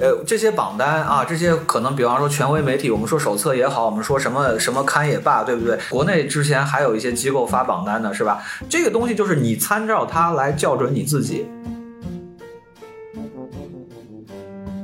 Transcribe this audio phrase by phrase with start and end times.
[0.00, 5.76] 呃，这些榜单啊，这些可能，比方说权威媒体，我们说手册也好，我们说什么什么刊也罢，对不对？
[5.90, 8.40] 国内之前还有一些机构发榜单的，是吧？
[8.68, 11.46] 这个东西就是你参照它来校准你自己。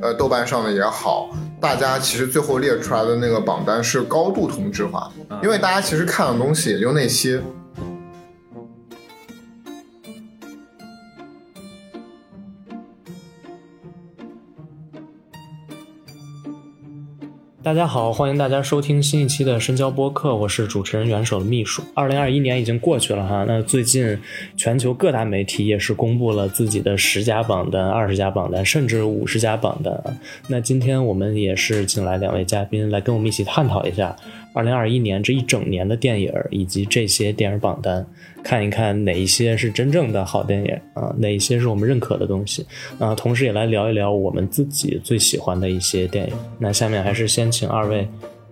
[0.02, 1.30] 呃，豆瓣上的也好，
[1.64, 5.10] 大家其实最后列出来的那个榜单是高度同质化，
[5.42, 7.40] 因为大家其实看的东西也就那些。
[17.64, 21.82] 大家好，欢迎大家收听新一期的深交播客，我是主持人元首的秘书。
[21.94, 24.18] 二零二一年已经过去了哈，那最近
[24.54, 29.98] 全球各大媒体也是公布了自己的十佳榜单、二十佳榜单，甚至五十佳榜单。
[30.46, 34.14] 那今天我们也是请来两位嘉宾来跟我们一起探讨一下。
[34.52, 38.06] 二零二一年这一整年的电影以及这些电影榜单，
[38.44, 42.64] 看一看哪一些是真正的好电影啊，哪一些是我们认可的东西
[43.00, 46.34] 啊，同时也来聊一聊我们自己最喜欢的一些电影。
[46.58, 48.06] 那下面还是先请二位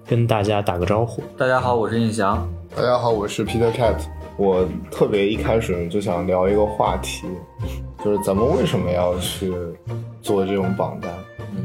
[0.07, 1.23] 跟大家打个招呼。
[1.37, 2.49] 大家好，我是印翔。
[2.75, 3.97] 大家好，我是 Peter Cat。
[4.39, 7.27] 我特别一开始就想聊一个话题，
[8.03, 9.53] 就是咱们为什么要去
[10.23, 11.13] 做这种榜单？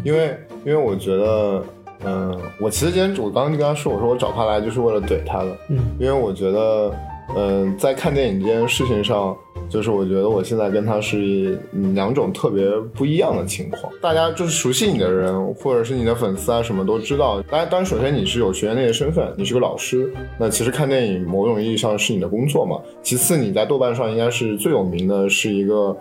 [0.04, 1.64] 因为因为我觉得。
[2.06, 6.96] 嗯，我其实今天我刚刚就跟他说，我说我找他来就是为了怼他的，嗯，因为我觉得，
[7.36, 9.36] 嗯，在看电影这件事情上，
[9.70, 11.60] 就是我觉得我现在跟他是
[11.94, 13.92] 两种特别不一样的情况。
[14.02, 17.42] 大家就是熟悉你的人，或者是你的粉丝啊，什么都知道。
[17.44, 22.80] 当然，当然，首先你是有学院内的身份，你是个老师，那其实看电影某种意义上是你的工作嘛。
[23.02, 25.96] 其次，你在豆瓣上应该是最有名的，是一个。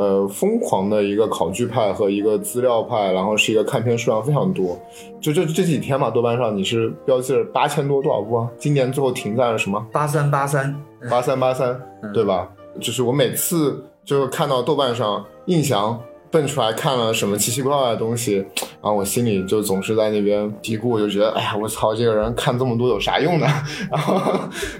[0.00, 4.80] 呃，疯狂的一个考据派和一个资料派，然后是一个看片数量非常多。
[5.20, 8.48] 就这这几天嘛，豆瓣上你是标记了八千多多少部啊？
[8.56, 9.86] 今年最后停在了什么？
[9.92, 10.74] 八三八三
[11.10, 11.78] 八三八三，
[12.14, 12.48] 对吧？
[12.80, 23.46] 就是我每次就是看到豆瓣上印象蹦出来看了什么奇奇怪怪的东西，然后我心里就总是在那边嘀咕，就觉得哎呀，我操，这个人看这么多有啥用呢？
[23.92, 24.14] 然后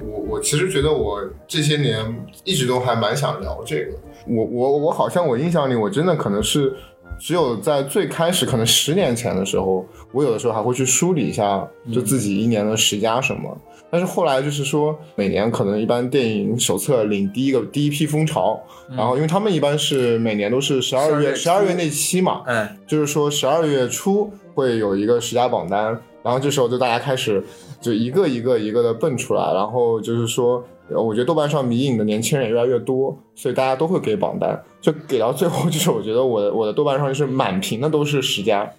[0.03, 3.93] 我我其实觉得我这些年一直都还蛮想聊这个。
[4.27, 6.75] 我我我好像我印象里，我真的可能是
[7.19, 13.57] 只有在最开始，可能十年前的时候，我有的时候还会去梳理一下，就自己一年的十佳什么。
[13.91, 18.61] 但是后来就是说，每年可能一般电影手册领第一个第一批风潮，
[18.97, 25.87] 然后因为他们一般是每年都是十二月十二月那期嘛，嗯，就是说十二月初会有一个十佳榜单，
[26.23, 27.43] 然后这时候就大家开始
[27.81, 30.65] 就一个一个一个的蹦出来，然后就是说。
[30.99, 38.71] 我觉得豆瓣上迷影的年轻人也越来越多，所以大家都会给榜单，就给到最后，就是我觉得我的我的豆瓣上就是满屏的都是十佳，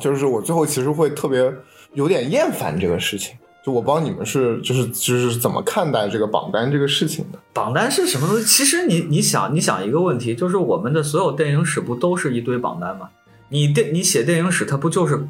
[0.00, 1.52] 就是我最后其实会特别
[1.94, 3.36] 有点厌烦这个事情。
[3.62, 7.38] 就我不知道你们是就是就是怎么看待这个榜单这个事情的？
[7.52, 8.44] 榜单是什么东西？
[8.44, 13.10] 其实你你想你想一个问题，就是我们的所有电影史不都是一堆榜单吗？
[13.50, 15.26] 你电你写电影史，它不就是？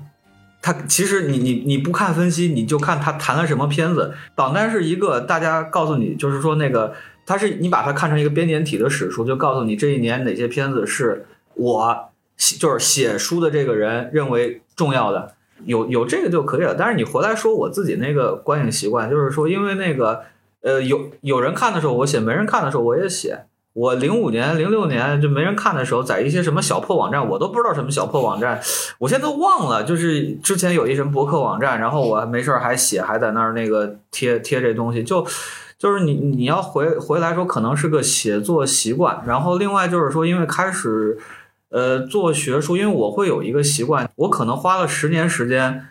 [0.63, 4.13] 他其实你你你不看分析，你就看他谈了什么片子。
[4.35, 6.93] 榜单是一个大家告诉你，就是说那个
[7.25, 15.35] 他是你把它看成一个编年体的史书，就告诉你这一年哪些片子是我就是写书的这个人认为重要的，
[15.65, 16.75] 有有这个就可以了。
[16.75, 20.23] 但是你回来说我自己那个观影习惯，就是说因为那个
[20.63, 23.45] 呃有有人看的时候我写，没人看的时候我也写。
[23.81, 28.61] 我零五年、零六年就没人看的时候，在一些什么小破网站，我都不知道什么小破网站，
[28.99, 29.83] 我现在都忘了。
[29.85, 35.27] 就是之前有一什么博客网站，然后我没事还写，还在那儿那个贴贴这东西，就
[35.79, 39.23] 就是你你要回回来说，可能是个写作习惯。
[39.27, 41.19] 然后另外就是说，因为开始
[41.71, 45.87] 呃做学术，因为我会有一个习惯，我可能花了十年时间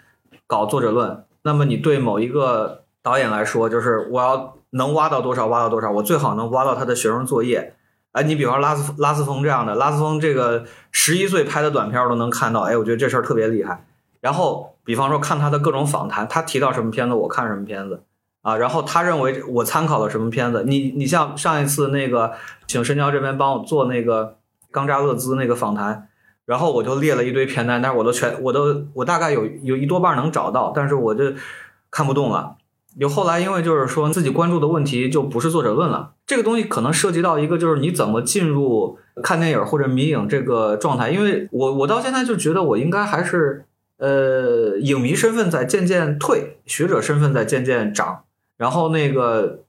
[0.45, 1.23] 搞作者论。
[1.41, 4.53] 那么你对某一个导演来说，就是我要。
[4.71, 7.73] 能挖到多少挖到多少，我最好能挖到他的学生作业。
[8.19, 13.85] 哎，你比方说拉斯拉斯冯这样的，拉斯冯这个十一岁拍的短片都能看到，哎，我觉得这事儿特别厉害。
[14.19, 18.03] 然后，比方说看他的各种访谈，他提到什么片子，我看什么片子
[18.41, 18.57] 啊。
[18.57, 20.65] 然后他认为我参考了什么片子。
[20.67, 22.33] 你你像上一次那个
[22.67, 24.35] 请深交这边帮我做那个
[24.69, 26.09] 冈扎勒兹那个访谈，
[26.45, 31.31] 然后我就列了一堆片单，但是我都全我都我大概有有一多半能找到，但是我就
[31.89, 32.57] 看不动了。
[32.99, 41.09] 有后来，因为就是说自己关注的问题就不是作者论了，这个东西可能涉及到一个就是你怎么进入看电影或者迷影这个状态。
[41.09, 43.63] 因为我我到现在就觉得我应该还是
[43.99, 48.23] 呃影迷身份在渐渐退，学者身份在渐渐长。
[48.57, 49.61] 然后那个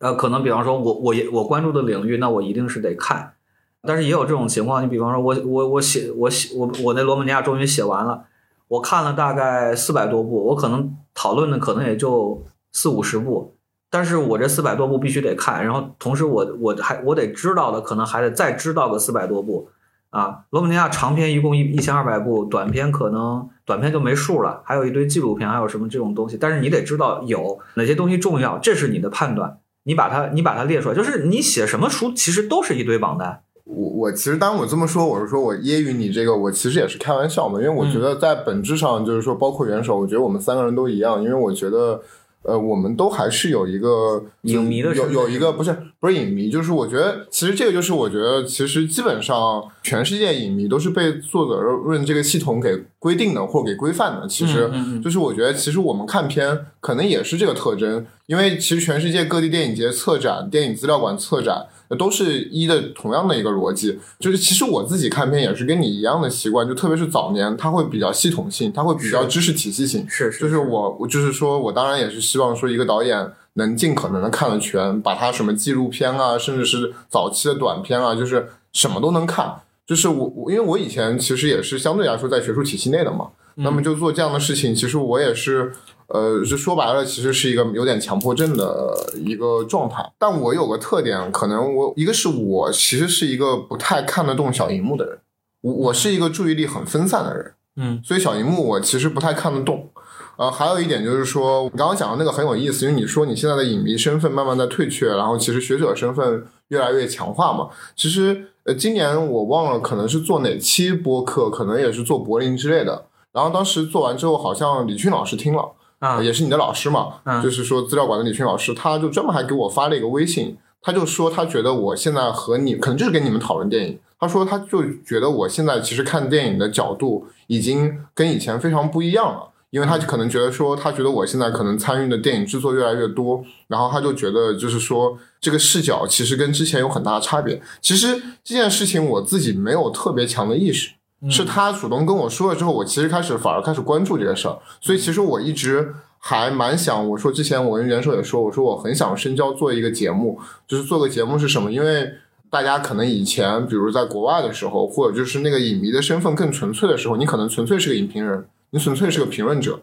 [0.00, 3.34] 呃可能比方说我我也我关注的领域，那我一定是得看。
[3.82, 8.24] 但是也有这种情况，你比方说我我我写我写我我那罗马尼亚终于写完了。
[8.66, 12.42] 我看了大概四百多部，我可能讨论的可能也就
[12.74, 13.54] 四五十部，
[13.88, 19.68] 但是我这四百多部必须得看，然后同时我我还我得知道的可能还得再知道个四百多部
[20.10, 20.40] 啊。
[20.50, 29.60] 罗马尼亚长篇一共一一千二百部，短篇可能短篇就没数了，还有一堆纪录片，还有什么这种东西，但是你得知道有哪些东西重要，这是你的判断。
[29.84, 33.42] 你把它，你把它列出来，就是你写什么书，其实都是一堆榜单。
[33.62, 42.02] 我我其实当我这么说，我是说我揶揄你这个，我其实也是开玩笑嘛，因为我觉得在本质上就是说，包括元首，我觉得我们三个人都一样，因为我觉得。
[42.44, 54.28] 呃，我们都还是有一个影迷的有有一个不是不是影迷，就是我觉得其实这个就是我觉得其实基本上全世界影迷都是被作者论这个系统给规定的或给规范的。
[54.28, 54.70] 其实
[55.02, 61.66] 就是我觉得其实我们看片可能也是这个特征，因为其实全世界各地电影节策展、电影资料馆策展。
[61.96, 70.04] 都是一的同样的一个逻辑，就是其实我自己看片也是跟你一样的习惯，就特别是早年，它会比较系统性，它会比较知识体系性。
[70.08, 79.54] 是是，就是我我就是说我当然也是希望说一个导演能尽可能的看得全，把他什么纪录片啊，甚至是早期的短片啊，就是什么都能看。
[79.86, 85.72] 就是我我因为我以前其实也是相对来说在学术体系内的嘛，那么就做这样的事情，其实我也是。
[86.06, 90.12] 呃，就说白了，其实是一个有点强迫症的一个状态。
[90.18, 95.18] 但我有个特点，可能我一个是我其实是一个不太看得动小荧幕的人，
[95.62, 99.88] 我我是一个注意力很分散的人，嗯，所以小荧幕我其实不太看得动。
[100.36, 107.68] 呃，还有一点就是说，你刚刚讲的那个很有意思，因为你说你现在的影迷身份慢慢在退却，然后其实学者身份越来越强化嘛。
[107.94, 113.06] 其实呃，今年我忘了可能是做哪期播客，可能也是做柏林之类的。
[113.32, 115.70] 然后当时做完之后，好像李迅老师听了。
[116.04, 137.62] 啊，也是你的老师嘛，就是说资料馆的李迅老师，他就专门还给我发了一个微信，他就说他觉得我现在和你可能就是跟你们讨论电影，他说他就觉得我现在其实看电影的角度已经跟以前非常不一样了，因为他可能觉得说他觉得我现在可能参与的电影制作越来越多，然后他就觉得就是说这个视角其实跟之前有很大的差别。
[137.80, 140.90] 其实这件事情我自己没有特别强的意识。
[141.30, 151.72] 是他主动跟我说了之后，我其实开始反而开始关注这个事儿，所以其实我一直还蛮想，我说之前我跟元首也说，我说我很想深交做一个节目，就是做个节目是什么？
[151.72, 152.10] 因为
[152.50, 159.80] 大家可能以前比如在国外的时候，或者就是那个影迷的身份更纯粹的时候，你可能纯粹是个影评人，你纯粹是个评论者。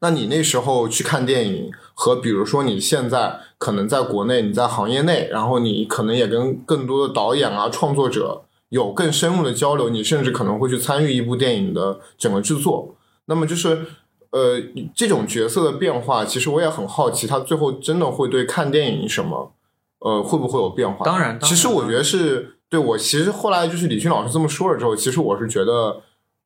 [0.00, 8.42] 那你那时候去看电影，和比如说你现在可能在国内，你在行业内，然后你可能也跟更多的导演啊、创作者。
[8.70, 12.96] 有更深入的交流，你甚至可能会去参与一部电影的整个制作。
[13.26, 13.84] 那么就是，
[14.30, 14.60] 呃，
[14.94, 19.52] 这种角色的变化，其实我也很好奇，他最后真的会对看电影什么，
[19.98, 21.04] 呃，会不会有变化？
[21.04, 22.96] 当然，其实我觉得是对我。
[22.96, 26.00] 其实后来就是李迅老师这么说了之后，其实我是觉得，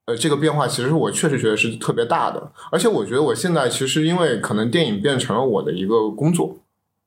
[0.06, 2.52] 呃，这个变化其实我确实觉得是特别大的。
[2.72, 6.56] 而且我觉得我现在其实因为可能电影变成了我的一个工作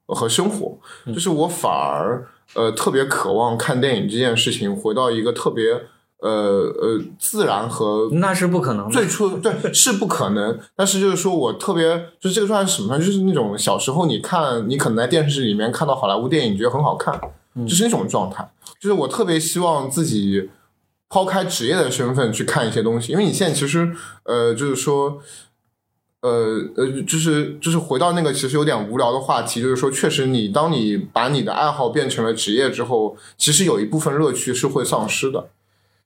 [0.06, 0.78] 和生活，
[1.08, 2.28] 就是我反而。
[2.54, 5.72] 呃，特别渴望看电影这件事情回到一个特别
[6.20, 10.58] 呃呃自然和那是不可能，最初对是不可能。
[10.76, 13.06] 但是就是说我特别就是这个状态是什么呢？
[13.06, 17.20] 就是那种小时候你看你可能在电视里面看到好莱坞电影，你觉得很好看，
[17.68, 18.50] 就是那种状态。
[18.80, 20.50] 就是我特别希望自己
[21.10, 25.22] 抛开职业的身份去看一些东西，因为你现在其实呃就是说。
[26.22, 35.50] 呃呃，就是就是回到那个其实有点无聊的话题，就是说，确实你当你把你的爱好变成了职业之后，其实有一部分乐趣是会丧失的。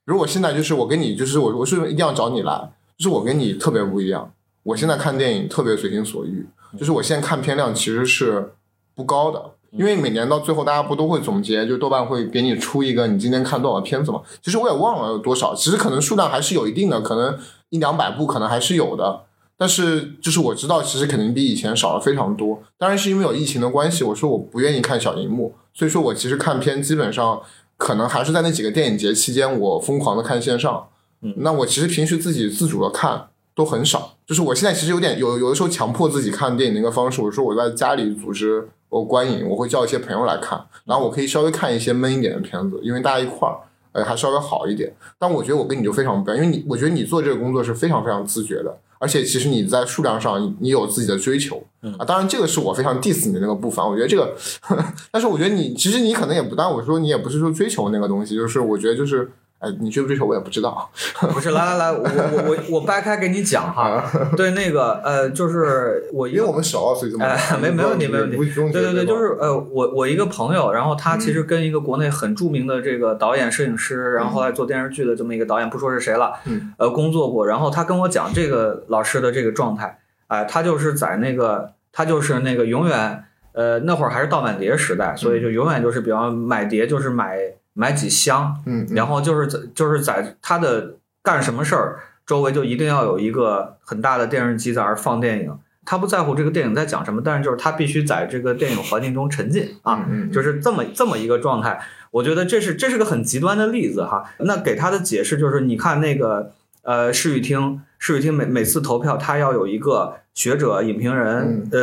[0.04, 4.30] 如果现在就是我跟你，就是我我是一定要找你来，就是我跟你特别不一样。
[4.64, 6.46] 我现在看电影特别随心所欲，
[6.78, 8.52] 就是我现在看片量其实是
[8.94, 14.20] 不高的，因为每年到最后大家不都会总结，就豆瓣会给你出一个你今天看多少片子嘛？
[14.42, 17.38] 其实我也忘了有多少，其实可能数量还是有一定的，可能
[17.70, 19.22] 一两百部可能还是有的。
[19.62, 22.60] 但是，就是我知道，其实肯定比以前少了非常多。
[22.76, 27.40] 当然是因为有疫情的关系，我说我不愿意看小荧幕，所以说我其实看片基本上
[27.76, 30.88] 可能还是在那几个电影节期间，我疯狂的看线上。
[31.20, 34.16] 嗯，那我其实平时自己自主的看都很少。
[34.26, 43.54] 就是我现在其实有点有有的时候强迫自己看电影的一个方式，我说我在家里组织我观影，我会叫一些朋友来看，然后我可以稍微看一些闷一点的片子，因为大家一块儿，
[43.92, 44.92] 呃，还稍微好一点。
[45.20, 48.76] 但我觉得我跟你就非常不一样，因为你我觉得你做这个工作是非常非常自觉的。
[49.02, 51.60] 而且其实你在数量上，你有自己的追求
[51.98, 52.04] 啊。
[52.04, 53.84] 当然，这个是我非常 diss 你的那个部分。
[53.84, 54.32] 我觉得这个，
[55.10, 59.28] 但是我觉得你其实你可能也不，但我说你也不是说追求那个东西，就是我觉得就是，
[59.62, 60.90] 哎，你追不追求我也不知道。
[61.20, 64.02] 不是，来来来，我我我我掰开给你讲哈。
[64.36, 68.36] 对，那个呃，就是我因为我们熟，所以这么哎，没没问题没问题。
[68.72, 76.32] 对对对，就是呃，我我一个朋友，然后他其实跟一个国内很著名的这个导演、摄影师，然后后来做电视剧的这么一个导演，不说是谁了，
[76.76, 77.46] 呃，工作过。
[77.46, 87.38] 然后他跟我讲这个老师的这个状态，哎，他就是在那个他就是那个永远呃那会儿还是盗版碟时代，所以就永远就是比方买碟就是买。
[87.74, 101.80] 买几箱，嗯，然后就是在就是在他的干什么事儿周围就一定要有一个很大的电视机在那儿放电影，他不在乎这个电影在讲什么，但是就是他必须在这个电影环境中沉浸啊，就是这么这么一个状态。
[102.10, 104.22] 我觉得这是这是个很极端的例子哈。
[104.38, 106.52] 那给他的解释就是，你看那个
[106.82, 111.80] 呃，市语厅，市语厅每每次投票，他要有一个学者、影评人，呃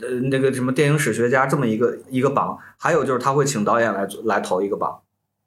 [0.00, 4.98] 呃那个什么电影史学家这么一个一个榜，还有就是他会请导演来来投一个榜。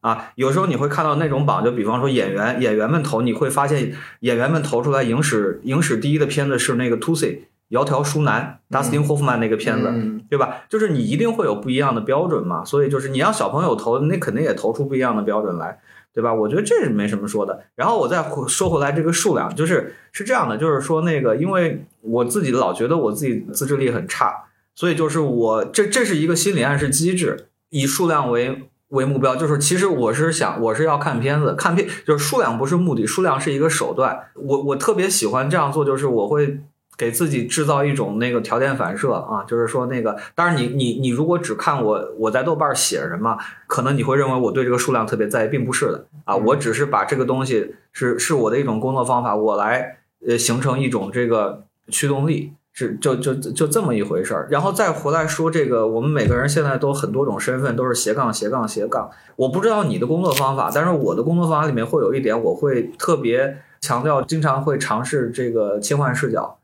[0.01, 7.39] 啊，有时候你会看到那种榜，就比方说演员演员们投，你会发现演员们投出来影史影史第一的片子是那个 Tusi
[7.69, 9.91] 窈窕淑男，Dustin Hoffman 那个片子，
[10.29, 10.61] 对吧？
[10.69, 15.77] 就是你一定会有不一样的标准嘛，所以就是你让小朋友投，那肯定也投出不一样的标准来，
[16.13, 16.33] 对吧？
[16.33, 17.65] 我觉得这是没什么说的。
[17.75, 28.68] 然后我再说回来这个数量，就是是这样的，就是说那个，因为我自己老觉得我自己自制力很差，所以就是我这这是一个心理暗示机制，以数量为。
[28.89, 34.19] 为目标就是，其实我是想，我是要看片子，看片就是数量不是目的，数量是一个手段。
[34.33, 36.59] 我我特别喜欢这样做，就是我会
[36.97, 52.53] 给自己制造一种那个条件反射啊，就是说那个，当然你你你如果只看我我在豆瓣写什么，可能你会认为我对这个数量特别在意，并不是的啊，我只是把这个东西是是我的一种工作方法，我来呃形成一种这个驱动力。
[52.71, 59.09] 是就就就这么一回事儿，然后再回来说这个，我们每个人现在都很多种身份，都是斜杠斜杠斜杠。
[59.35, 66.59] 我不知道你的工作方法，但是我的工作方法里面会有一点，我会特别强调，经常会尝试这个切换视角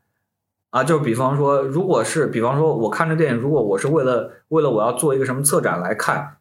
[0.70, 6.36] 啊，就比方说，如果是比方说我看这电影，如果我是为了为了我要做一个什么策展来看，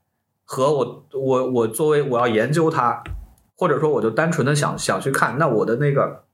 [0.46, 3.04] 和我我我作为我要研究它，
[3.58, 6.25] 或者说我就单纯的想想去看，那我的那个。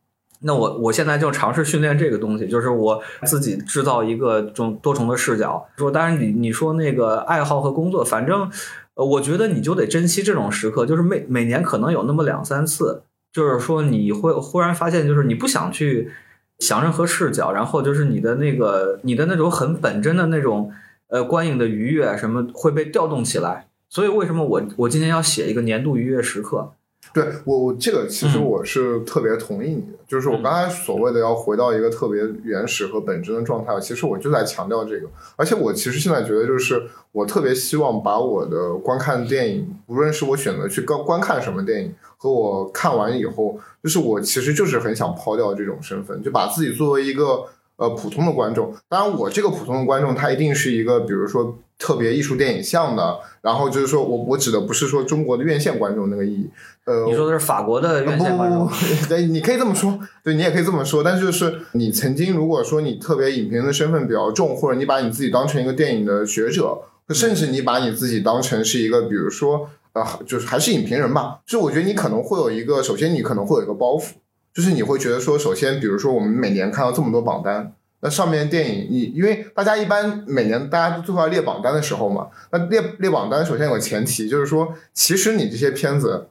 [0.44, 5.68] 那我我现在就尝试训练这个东西，就是我自己制造一个这种多重的视角。
[5.78, 8.50] 说，当然你你说那个爱好和工作，反正，
[8.96, 16.12] 呃，我觉得你就得珍惜这种时刻，就是每每年可能有那么两三次，就是说你会忽然发现，就是你不想去
[16.58, 20.72] 想任何视角，然后就是你的那个你的那种很本真的那种
[21.10, 23.68] 呃观影的愉悦什么会被调动起来。
[23.90, 26.74] 所以为什么我我今天要写一个年度愉悦时刻？
[27.14, 35.08] 对我，我这个其实我是特别同意你的，就是我刚才所谓的要回到一个特别原始和本真的状态，其实我就在强调这个。
[35.36, 47.44] 而且我其实现在觉得，就是我特别希望把我的观看电影，无论是我选择去观观看什么电影，和我看完以后，就是我其实就是很想抛掉这种身份，就把自己作为一个
[47.76, 48.74] 呃普通的观众。
[48.88, 51.58] 当然，我这个普通的观众，他一定是一个，比如说。
[51.82, 56.48] 特别艺术电影像的，然后就是说我我指的不是说中国的院线观众那个意义，
[56.86, 58.68] 呃，你说的是法国的院线观众，
[59.08, 74.14] 对，你可以这么说，对你也可以这么说，但是就是你曾经如果说你特别影评人的身份比较重，或者你把你自己当成一个电影的学者，甚至你把你自己当成是一个，比如说呃，就是还是影评人吧，就我觉得你可能会有一个，首先你可能会有一个包袱，
[74.54, 77.74] 就是你会觉得说，首先比如说我们每年看到这么多榜单。
[78.04, 86.30] 那上面电影，你因为大家一般每年大家都最后要列榜单的时候嘛，那列列榜单首先有个前提，就是说其实你这些片子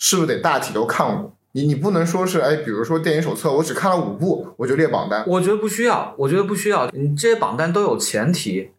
[0.00, 1.32] 是不是得大体都看过？
[1.52, 8.70] 你你不能说是哎，比如说电影手册我只看了五部我就列榜单，我觉得不需要，我觉得不需要，你这些榜单都有前提。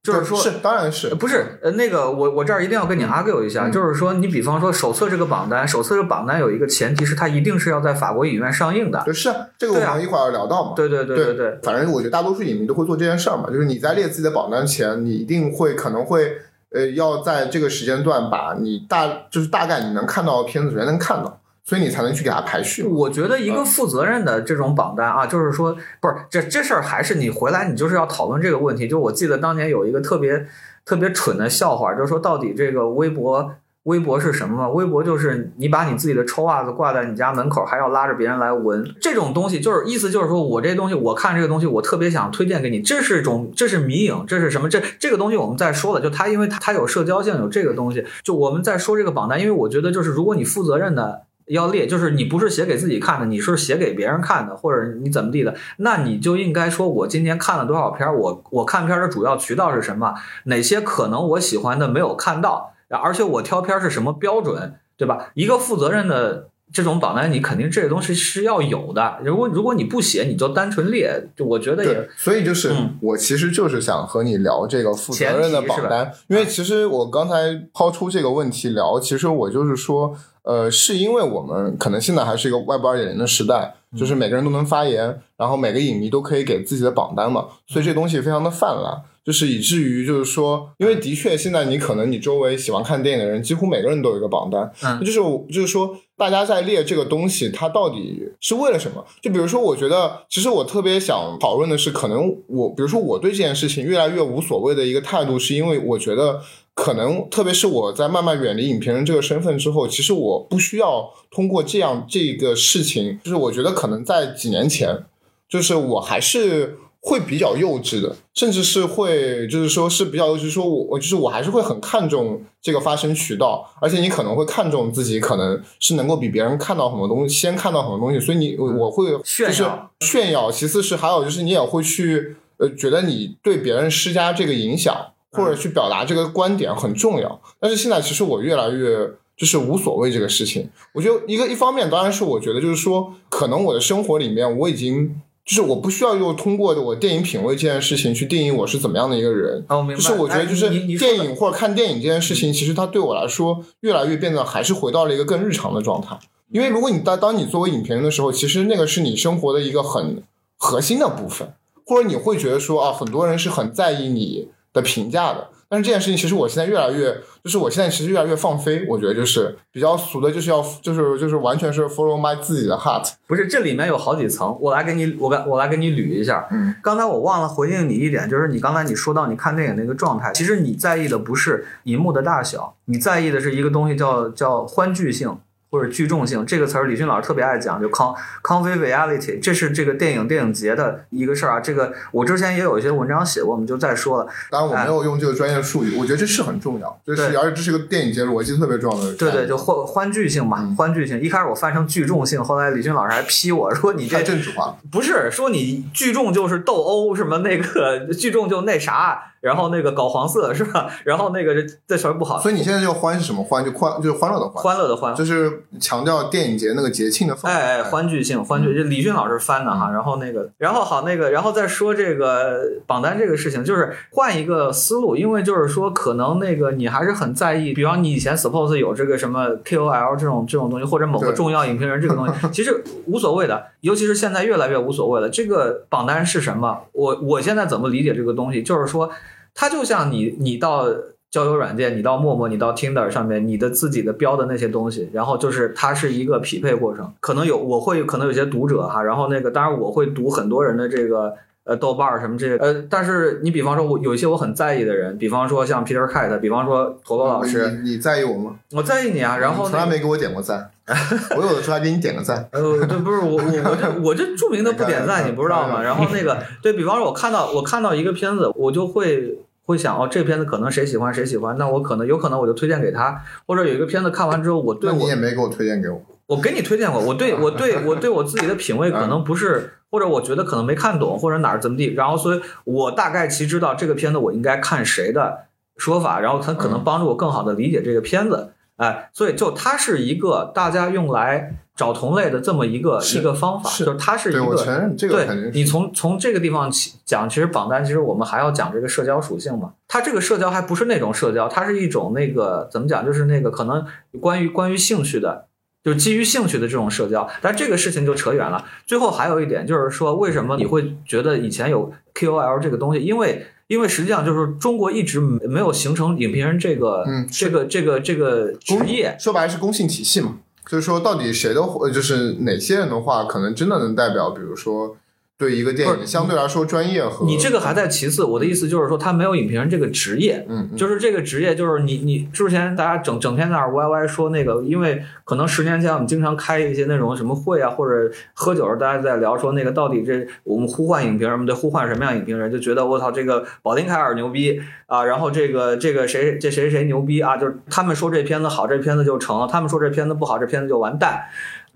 [0.00, 1.58] 就是说，是当然是不是？
[1.60, 9.02] 呃，那个我我这儿一定要跟你 argue 一下，就是说，你比方说手册这个榜单，手册这个榜单有一个前提是它一定是要在法国影院上映的。
[9.04, 10.72] 就是这个我们一会儿要聊到嘛？
[10.76, 11.58] 对对对对对。
[11.62, 16.38] 反正我觉得大多数影迷都会做这件事儿嘛，就是你在列自己的榜单前，你一定会可能会
[16.70, 21.40] 呃要在这个时间段把你大就是大概你能看到的片子首先能看到。
[21.64, 22.82] 所以你才能去给他排序。
[22.82, 28.88] 我觉得一个负责任的这种榜单啊，就是说，不是这这事儿还是你回来你就是要讨论这个问题。
[28.88, 30.46] 就我记得当年有一个特别
[30.86, 33.54] 特别蠢的笑话，就是说到底这个微博
[33.88, 34.68] 微博是什么吗？
[34.68, 38.94] 微博就是你把你自己的臭袜子挂在你家门口，还要拉着别人来闻。
[39.00, 44.68] 这种东西就是意思就是说我这东西我看这个东西我特别想推荐给你，这是一种这是迷影，这是什么？
[44.68, 48.04] 这这个东西我们在说了，就它因为它有社交性，有这个东西。
[48.22, 51.22] 就我们在说这个榜单，因为我觉得就是如果你负责任的。
[51.50, 60.12] 要列，就是你不是写给自己看的，你是写给别人看的，或者你怎么地的，那你就应该说，我今天看了多少片，我我看片的主要渠道是什么，
[60.44, 65.30] 哪些可能我喜欢的没有看到，而且我挑片是什么标准，对吧？
[65.34, 69.18] 一个负责任的这种榜单，你肯定这些东西是要有的。
[69.22, 77.34] 如果如果你不写，你就单纯列，就我觉得也，所以就是、嗯我其实就是想和你聊这个负责任的榜单，因为其实我刚才
[77.72, 89.02] 抛出这个问题聊，其实我就是说，呃，是因为我们可能现在还是一个 Web 二点零的时代，就是每个人都能发言，然后每个影迷都可以给自己的榜单嘛，所以这东西非常的泛滥。
[89.28, 99.04] 就是以至于就是说，因为的确现在你可能你周围喜欢看电影的人，几乎每个人都有一个榜单，嗯就是我就是说，大家在列这个东西，它到底是为了什么？
[99.20, 106.40] 就比如说，我觉得其实我特别想讨论的是，可能我比如说我对这件事情越来越无所谓的一个态度，是因为我觉得
[106.72, 115.04] 可能特别是我在慢慢远离影评人这个身份之后，其实我不需要通过这样这个事情，就是我觉得可能在几年前，
[115.46, 116.78] 就是我还是。
[117.00, 134.94] 会比较幼稚的，甚至是会，就是说是比较幼稚，说我我就是我还是会很看重这个发声渠道，而且你可能会看重自己，可能是能够比别人看到很多东西，先看到很多东西，所以你我我会就是炫耀炫耀，其次是还有就是你也会去呃觉得你对别人施加这个影响，
[135.30, 137.40] 或者去表达这个观点很重要。
[137.60, 140.68] 但是现在其实我越来越就是无所谓这个事情。
[140.92, 149.64] 我觉得一个一方面当然是我觉得就是说，可能我的生活里面我已经就是我不需要又通过我电影品味这件事情去定义我是怎么样的一个人。
[149.68, 149.96] 哦，我明白。
[149.96, 156.18] 就是我觉得，就是电影或者看电影这件事情，其实它对我来说，越来越变得还是回到了一个更日常的状态。
[156.50, 160.22] 因为如果你当当你作为影评人的时候，其实那个是你生活的一个很
[160.58, 161.54] 核心的部分，
[161.86, 165.48] 或者你会觉得说啊，很多人是很在意你的评价的。
[165.70, 168.86] 但是这件事情，其实我现在越来越，就是我现在其实越来越放飞。
[168.88, 173.06] 我觉得就是比较俗的，就是要就是就是完全是 follow my 自己的 heart。
[173.26, 176.48] 不是，这里面有好几层，我来给你，我来我来给你捋一下。
[176.50, 185.38] 嗯，刚才我忘了回应你一点，就是你刚才你说到你看电影那个状态，其实你在意的不是银幕的大小，你在意的是一个东西叫叫欢聚性
[185.70, 186.44] 或者聚众性。
[186.46, 191.60] 这个词儿李迅老师特别爱讲，就 con conviviality，这是这个电影电影节的一个事儿啊。
[191.60, 194.28] 这个我之前也有一些文章写过，我们就再说了。
[194.50, 199.14] 当然我没有用这个专业术语，我觉得这是很重要，这是对而且这是个电影节逻辑特别重要的。
[199.14, 201.20] 对对，就欢欢聚性嘛，嗯欢聚性。
[201.20, 204.78] 一开始我翻成聚众性，后来李迅老师还批我说你这太政治化了。
[204.90, 210.90] 不是说你聚众就是斗殴什么那个聚众就那啥，然后那个搞黄色是吧？
[211.04, 213.64] 然后那个这这词儿不好，所以你现在这个欢是什么欢？
[213.64, 217.52] 就欢就是欢乐的欢，欢乐的欢，就是强调电影节那个节庆的氛围。
[217.52, 219.90] 哎哎，欢聚性，欢聚，这李迅老师翻的哈。
[219.90, 235.28] 然后那个，然后好那个，然后再说这个榜单这个事情，就是换一个思路，因为就是说，可能那个你还是很在意，比方你以前 suppose 有这个什么 KOL 这种这种东西，或者某个重要影评人这个东西， 其实无所谓的，尤其是现在越来越无所谓了。
[235.28, 236.80] 这个榜单是什么？
[236.92, 238.62] 我我现在怎么理解这个东西？
[238.62, 239.10] 就是说，
[239.58, 240.86] 它就像你你到。
[241.30, 258.56] 交友软件，你到陌陌，你到 Tinder 上面，你的自己的标的那些东西，然后就是它是一个匹配过程，可能有我会可能有些读者哈，然后那个当然我会读很多人的这个呃豆瓣儿什么这些呃，但是你比方说我有一些我很在意的人，比方说像 Peter Cat，比方说陀螺老师，你你在意我吗？
[258.72, 260.70] 我在意你啊，然后那个从来没给我点过赞，
[261.36, 262.48] 我有的时候还给你点个赞。
[262.52, 265.82] 呃，对，不是我我我这我这著名的不点赞， 你不知道吗？
[265.82, 276.00] 然后那个对比方说，我看到我看到一个片子，我就会会想哦，这片子可能谁喜欢谁喜欢，那我可能有可能我就推荐给他，或者有一个片子看完之后，我对我你也没给我推荐给我。
[276.26, 295.50] 我给你推荐过，我对我对我对我自己的品味可能不是，或者我觉得可能没看懂，或者哪儿怎么地，然后所以我大概其知道这个片子我应该看谁的说法，然后它可能帮助我更好的理解这个片子，哎，所以就它是一个大家用来找同类的这么一个一个方法，是就是它是一对，我个承认这个肯定是。
[295.52, 299.72] 对你从从这个地方起讲，其实榜单其实我们还要讲这个社交属性嘛。
[299.86, 303.86] 它这个社交还不是那种社交，它是一种那个怎么讲，就是那个可能
[304.20, 305.46] 关于关于兴趣的，
[305.84, 307.28] 就是基于兴趣的这种社交。
[307.40, 308.64] 但这个事情就扯远了。
[308.84, 313.00] 最后还有一点就是说，为什么你会觉得以前有 KOL 这个东西？
[313.00, 319.16] 因为因为实际上就是中国一直没有形成影评人这个、嗯这个这个这个职业。
[319.20, 320.38] 说白了是公信体系嘛，
[320.68, 324.94] 就是说到底谁的呃就是哪些人的话，可能真的能代表，比如说
[325.38, 342.50] 对一个电影相对来说专业和你这个还在其次，我的意思就是说，他没有影评人这个职业，嗯，嗯就是这个职业，就是你你之前大家整整天在那儿歪歪说那个，因为可能十年前我们经常开一些那种什么会啊，或者喝酒时候大家在聊说那个到底这我们呼唤影评人，我们得呼唤什么样影评人？
[342.50, 351.20] 就觉得我操这个保丁凯尔牛逼啊，然后这个这个谁这谁谁牛逼啊，就是他们说这片子好，这片子就成了；他们说这片子不好，这片子就完蛋。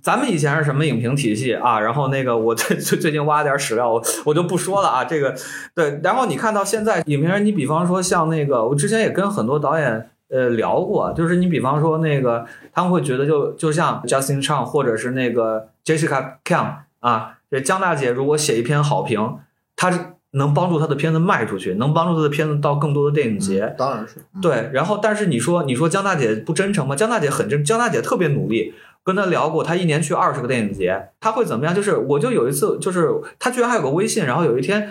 [0.02, 1.78] 咱们以前是什么影评体系啊？
[1.78, 5.04] 然后那个我 最最最近挖点史料，我我就不说了啊。
[5.04, 5.34] 这个
[5.74, 19.38] 对，然后你看到现在影评人，你比方说像那个，我之前也跟很多导演呃聊过，就是你比方说那个他们会觉得就就像 Justin Chang 或者是那个 Jessica Kang 啊，这江大姐如果写一篇好评，
[19.76, 19.98] 她是
[20.32, 23.72] 能帮助她的片子卖出去，能帮助她的片子到更多的电影节。
[23.78, 26.96] 当然是，嗯对，然后但是你说你说江大姐不真诚吗？
[26.96, 28.74] 江大姐很真，江大姐特别努力。
[29.04, 31.74] 跟他聊过，他一年去二十个电影节，他会怎么样？
[31.74, 34.90] 就是我就有一次，就是他居然还有个微信，然后有一天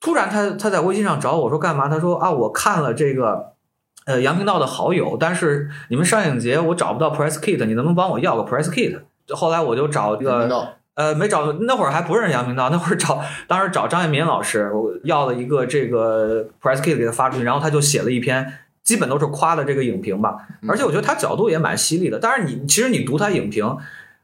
[0.00, 1.88] 突然他他在微信上找我说干嘛？
[1.88, 3.52] 他说啊，我看了这个
[4.06, 8.98] 呃杨频道的好友，但是你们上影节我找不到 press kit，你能不能帮我要个 press kit？
[9.30, 20.36] 后来我就找这个呃，没找，那会儿还不认识杨明道，那会儿找，当时找张彦民老师，我要了一个这个 press kit 给他发出去，然后他就写了一篇，基本都是夸的这个影评吧，
[20.68, 22.18] 而且我觉得他角度也蛮犀利的。
[22.18, 23.76] 但是你其实你读他影评，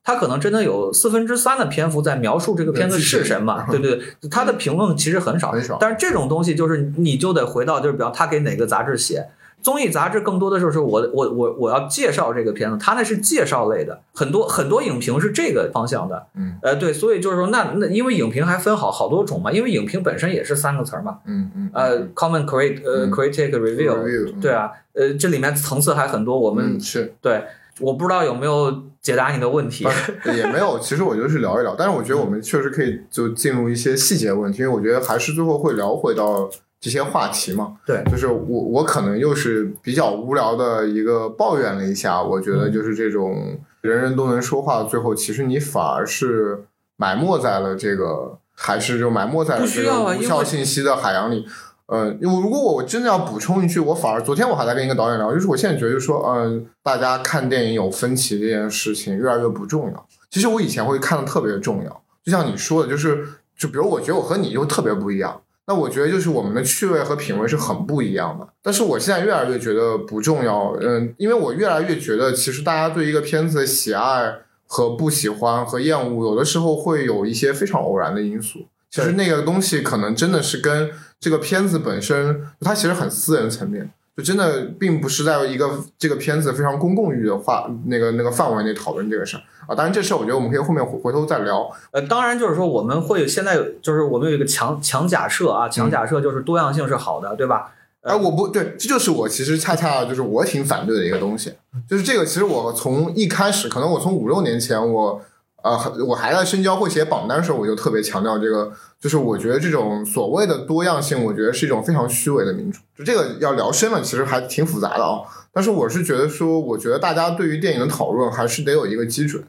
[0.02, 9.28] 他可能真的有四分之三的篇幅在描述这个片子是什么，对对对，他的评论其实很少，很少但是这种东西就是你就得回到就是比方他给哪个杂志写。
[9.60, 16.56] 综艺杂志更多的就是我我我我要介绍这个片子，它那是介绍类的，很多很多影评是这个方向的，嗯。
[16.62, 23.10] 呃对，所以就是说那那因为影评还分好好多种嘛，因为影评本身也是三个词儿嘛，嗯嗯呃，comment create 呃嗯。
[23.10, 27.14] critic review，review 对啊，呃这里面层次还很多，我们嗯是。
[27.20, 27.42] 对
[27.80, 29.86] 我不知道有没有解答你的问题，
[30.24, 37.76] 也没有，其实我就是聊一聊，但是我觉得我们确实可以就进入一些细节问题，因为我觉得还是最后会聊回到这些话题嘛。
[37.86, 46.64] 对就是我我可能又是比较无聊的一个抱怨了一下，我觉嗯得就是这种人人都能说话，最后其实你反而是
[46.96, 51.46] 埋没在了这个，还是就埋没在了这个无效信息的海洋里。
[51.86, 60.06] 呃，因为如果我真的要补充一句，我反而昨天我还在跟一个导演聊，就是我现在觉得就是说，嗯、大家看电影有分歧这件事情越来越不重要。
[60.28, 68.48] 其实我以前会看的特别重要，就像你说的，就是就比如我觉得我和你就特别不一样，那我觉得就是我们的趣味和品味是很不一样的。
[68.62, 74.34] 但是我现在越来越觉得不重要，嗯，因为我越来越觉得其实大家对一个片子的喜爱
[74.66, 78.66] 和不喜欢和厌恶，有的时候会有一些非常偶然的因素。
[78.90, 89.76] 其实那个东西可能真的是跟这个片子本身，它其实很私人层面，就真的并不是在一个这个片子非常公共域的话那个那个范围内讨论这个事儿啊。
[89.76, 91.70] 当然，这事儿我觉得我们可以后面回回头再聊。
[91.92, 97.72] 呃，当然就是说我们会现在有就是我们有一个强强假设啊，嗯强假设就是多样性是好的，对吧？
[98.02, 101.52] 哎，我不对，这就是我其实恰恰就是我挺反对的一个东西，
[101.88, 105.22] 就是这个其实我从一开始，可能我从五六年前我。
[105.62, 112.78] 呃，我还在深交会写榜单的时候，我就特别强调这个，就是我觉得这种所谓的多样性，我觉得是一种非常虚伪的民主。
[112.96, 115.18] 就这个要聊深了，其实还挺复杂的啊。
[115.52, 119.42] 但是我是觉得说，我觉得大家对于电影的讨论还是得有一个基准，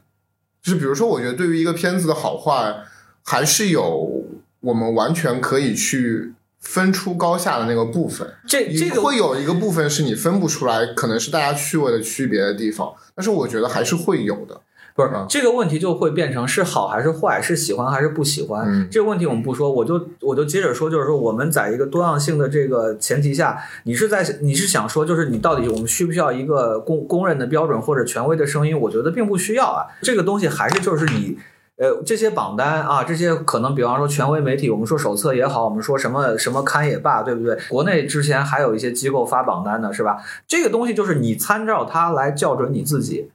[0.60, 2.82] 就是比如说，我觉得对于一个片子的好坏，
[3.22, 4.24] 还是有
[4.60, 8.28] 我们完全可以去分出高下的那个部分。
[8.48, 14.60] 这这个会有一个部分是你分不出来，可能是大家趣味的区别的地方，但是我觉得还是会有的。
[15.08, 18.64] 不是嗯这个问题就会变成是好还是坏，是喜欢还是不喜欢。
[18.66, 28.78] 嗯这个问题我们不说，我就我就接着说，就是说我们在一个多样性的这个前提下，你是在你是想说，就是你到底我们需不需要一个公公认的标准或者权威的声音？
[28.78, 29.86] 我觉得并不需要啊。
[30.02, 31.38] 这个东西还是就是你。
[31.82, 37.56] 呃，这些榜单啊，这些可能，比方说权威媒体，我们说手册也好，我们说什么什么刊也罢，对不对？
[37.70, 40.18] 国内之前还有一些机构发榜单的，是吧？
[40.46, 43.30] 这个东西就是你参照它来校准你自己。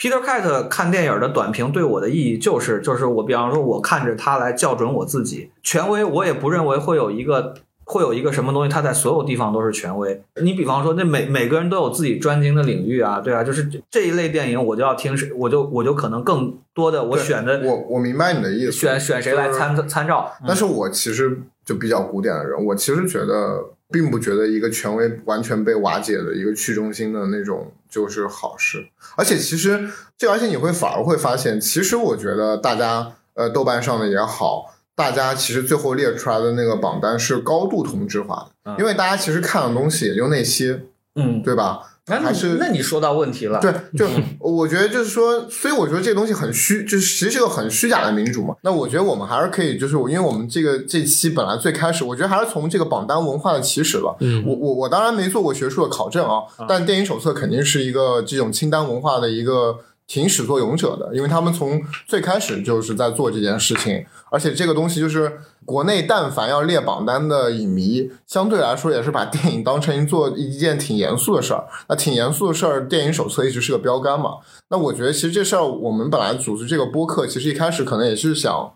[0.00, 5.50] Peter Cat 看电影的短评对我的意义就是，就是我比方说，我看着他来校准我自己。
[5.62, 7.52] 权威我也不认为会有一个
[7.84, 10.22] 会有一个什么东西，他在所有地方都是权威。
[10.40, 20.32] 你比方说，那每每个人都有自己专精的领域啊，对啊，就是这这一类电影，我就要听谁，我就我就可能更多的我选的我我明白你的意思，选选谁来参参照。
[20.46, 28.88] 但是我其实就比较古典的人，我其实觉得并不觉得一个权威完全被瓦解的一个去中心的那种就是好事。
[29.16, 34.74] 而且其实就，而且你会反而会发现，其实我觉得大家呃豆瓣上的也好。
[34.96, 40.82] 大家其实最后列出来的那个榜单是高度同质化的，嗯因为大家其实看的东西也就那些，
[41.14, 41.89] 嗯，对吧？
[42.10, 43.60] 那还是那你说到问题了。
[43.60, 44.06] 对，就
[44.40, 48.54] 我觉得就是说，所以我觉得这个东西很虚，就是其实是个很虚假的民主嘛。
[48.62, 54.14] 那我觉得我们还是可以，就是因为我们这个这期本来最开始，我觉得还是从这个榜单文化的起始吧。
[54.20, 59.76] 嗯我我我当然没做过学术的考证啊，但电影手册肯定是一个这种清单文化的一个
[60.10, 71.64] 挺始作俑者的，因为他们从最开始就是在做这件事情，而且这个东西就是国内但凡要列榜单的影迷，相对来说也是把电影当成一做一件挺严肃的事儿。
[71.88, 74.38] 那挺严肃的事儿，电影手册一直是个标杆嘛。
[74.70, 78.72] 那我觉得其实这事儿我们本来组织这个播客，其实一开始可能也是想。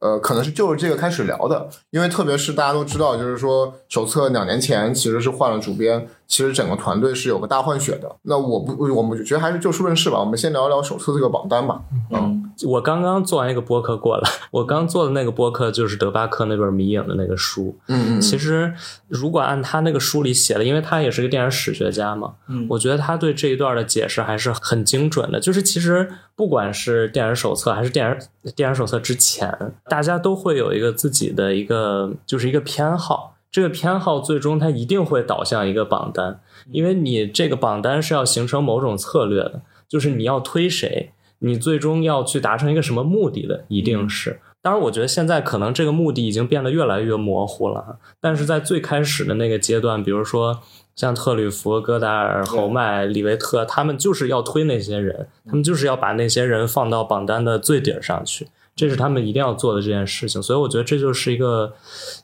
[0.00, 8.16] 呃，可能是就是这个开始聊的，因为特别是大家都知道，就是说手册两年前其实是换了主编，其实整个团队是有个大换血的。
[8.22, 11.80] 那我不，我们觉得还是就事论事吧，我们先聊一聊手册这个榜单吧。
[12.12, 17.74] 嗯，我刚刚做完一个播客过来，我刚做的那个播客就是德巴克那本迷影的那个书。
[17.88, 18.74] 嗯嗯，其实
[19.08, 25.40] 如果按他那个书里写的，因为他也是个电影史学家嘛，嗯我觉得他对这一段的解释还是很精准的。
[25.40, 29.50] 就是其实不管是电影手册还是电影电影手册之前，
[29.88, 33.34] 大家都会有一个自己的一个就是一个偏好。
[33.50, 44.40] 这个偏好最终它一定会导向一个榜单，因为你这个榜单是要形成某种策略的，就是你要推谁，你最终要去达成一个什么目的的，一定是。
[44.60, 47.98] 当然，我觉得现在可能这个目的已经变得越来越模糊了。
[48.20, 50.60] 但是在最开始的那个阶段，比如说
[50.96, 60.40] 像特吕弗、戈达尔、侯麦、李维特，他们就是要推那些人，他们就是要把那些人放到榜单的最顶儿上去，这是他们一定要做的这件事情。
[60.40, 61.72] 所以我觉得这就是一个，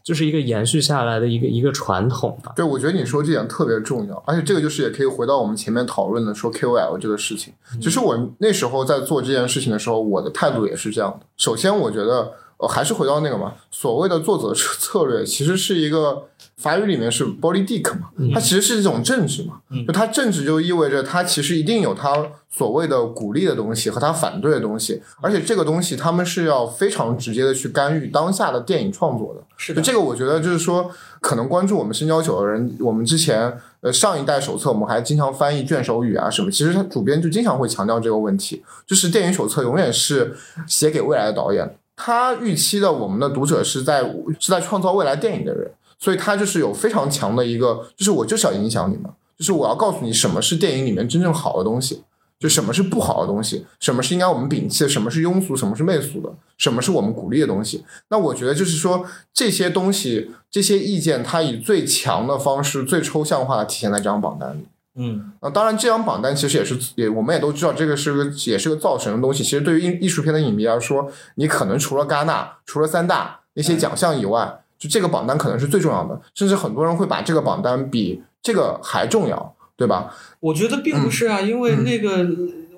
[0.04, 2.52] 就是一个延续下来的一个一个传统吧。
[2.54, 7.52] 对，我觉得你说这点特别重要，而且这个就是也可以回到我们前面讨论的说 KOL 这个事情。
[7.82, 11.26] 其实我那时候在做这件事情的时候，我的态度也是这样的。
[11.36, 16.22] 首先，我觉得呃还是回到那个嘛，所谓的作者策略其实是一个
[16.56, 19.60] 法语里面是 b o l i t i c 嘛，它其实是一种政治嘛。
[19.86, 29.40] 就它政治就意味着它其实一定有它所谓的鼓励的东西和它反对的东西，而且这个东西他们是要非常直接的去干预当下的电影创作的。
[29.56, 30.90] 是的这个，我觉得就是说，
[31.20, 36.50] 可能关注我们深交久的人，我们之前呃上一代手册，我们还经常翻译卷首语啊什么。
[36.50, 40.36] 其实他主编就经常会强调这个问题，就是电影手册永远是
[40.66, 44.02] 写给未来的导演，他预期的我们的读者是在
[44.38, 49.04] 是在创造未来电影的人，所以他就是有非常强的一个，就是我就是要影响你们，
[49.38, 52.02] 就是我要告诉你什么是电影里面真正好的东西。
[52.36, 57.84] 就什么是不好的东西，什么是应该我们摒弃的，什么是庸俗，什么是媚俗的，什么是我们鼓励的东西。
[58.08, 64.66] 那我觉得就是说这些东西、这些意见，它以最强的方式、最抽象化的体现在这张榜单里。
[64.96, 69.42] 嗯啊，当然，这张榜单其实也是也我们也都知道，这个是个也是个造神的东西。
[69.42, 80.14] 其实对于艺艺术片的影迷来说，你可能除了戛纳、除了三大那些奖项以外，就这个榜单可能是最重要的，甚至很多人会把这个榜单比这个还重要，对吧？
[80.40, 82.26] 我觉得并不是啊，因为那个、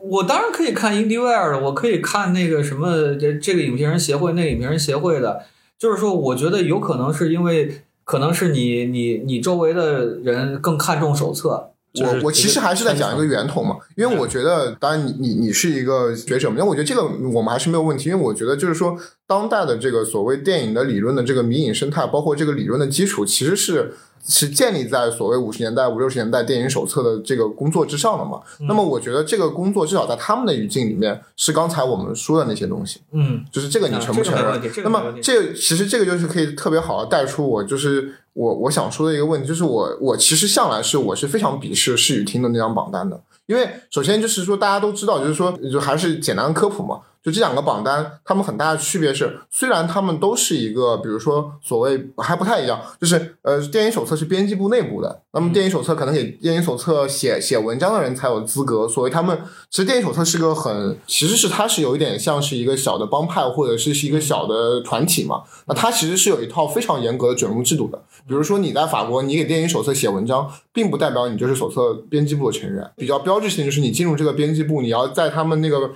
[0.02, 5.42] 我当然可以看 IndieWire 的，我可以看那个什么这这个影评人协会、那个影评人协会的，
[5.78, 23.94] 就是说，我觉得有可能是因为可能是你你你周围的人更看重手册，就是我我其实还是在讲一个源头嘛，因为我觉得，当然你你你是一个学者嘛，因为我觉得这个我们还是没有问题，因为我觉得就是说，当代的这个所谓电影的理论的这个迷影生态，包括这个理论的基础，其实是
[24.28, 28.40] 是建立在所谓五十年代、五六十年代电影手册的这个工作之上的嘛。
[28.68, 33.00] 那么我觉得这个工作至少在他们的语境里面，是刚才我们说的那些东西。
[33.12, 34.60] 嗯就是这个你啊承不承认？
[34.82, 47.00] 那么这其实这个就是可以特别好的带出我就是我我想说的一个问题，就是我我其实向来是我是非常鄙视视语听的那张榜单的，因为首先就是说大家都知道，就是说就还是简单科普嘛。
[47.26, 59.36] 就这两个榜单，它们很大的区别是，虽然它们都是一个，比如说所谓还不太一样，就是呃，电影手册是编辑部内部的，那么电影手册可能给电影手册写写文章的人才有资格，所以他们
[59.68, 75.90] 其实电影手册是个很，其实是它是有一点像是一个小的帮派或者是是一个小的团体嘛，那它其实是有一套非常严格的准入制度的，比如说你在法国，你给电影手册写文章，并不代表你就是手册编辑部的成员，比较标志性就是你进入这个编辑部，你要在他们那个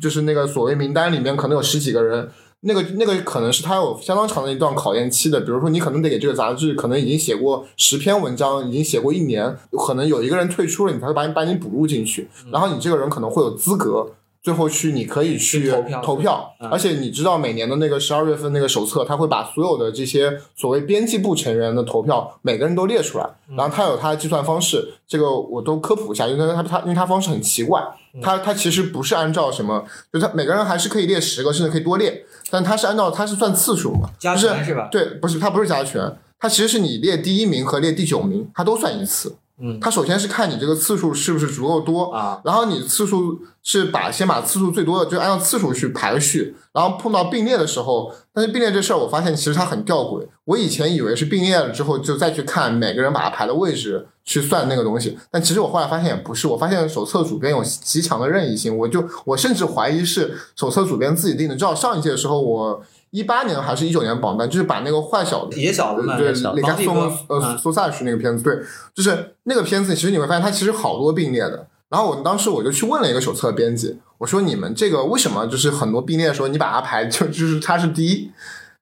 [0.00, 2.30] 就是那个所谓名单里面可能有十几个人。
[2.64, 14.12] 那个那个可能是他有相当长的一段考验期的，比如说你可能得给这个杂志可能已经写过十篇文章，已经写过一年，可能有一个人退出了，你才会把你把你补录进去，然后你这个人可能会有资格。
[14.42, 27.80] 最后去，你可以去去投票投票嗯而且你知道每年的那个十二月份那个手册，他会把所有的这些所谓编辑部成员的投票，每个人都列出来，然后他有他的计算方式，这个我都科普一下，因为他他因为他方式很奇怪，
[28.20, 34.88] 他他其实不是按照什么，就他每个人还是可以列十个，甚至可以多列，但他是按照他是算次数嘛，加就是权是吧？
[34.90, 39.36] 对，不是他不是加权，他其实是你列第一名和列第九名，他都算一次。
[39.60, 50.26] 嗯他首先是看你这个次数是不是足够多啊，然后你次数是把先把次数最多的就按照次数去排序，然后碰到并列的时候，但是并列这事儿我发现其实它很吊诡。
[50.44, 61.54] 我以前以为是并列了之后就再去看每个人把它排的位置去算那个东西，但其实我后来发现也不是，我发现手册主编有极强的任意性，我就我甚至怀疑是手册主编自己定的。
[61.54, 62.82] 至少上一届的时候我。
[63.12, 66.96] 一八年还是一九年榜单，就是把那个坏小子野小子，对，小雷加松
[67.28, 68.58] 呃嗯苏萨什那个片子，对，
[68.94, 71.68] 就是那个片子，其实你会发现它其实好多并列的。
[71.90, 78.32] 然后我当时我就去问了一个手册编辑，我说你们这个为什么就是很多并列的时候你把它排就就是它是第一，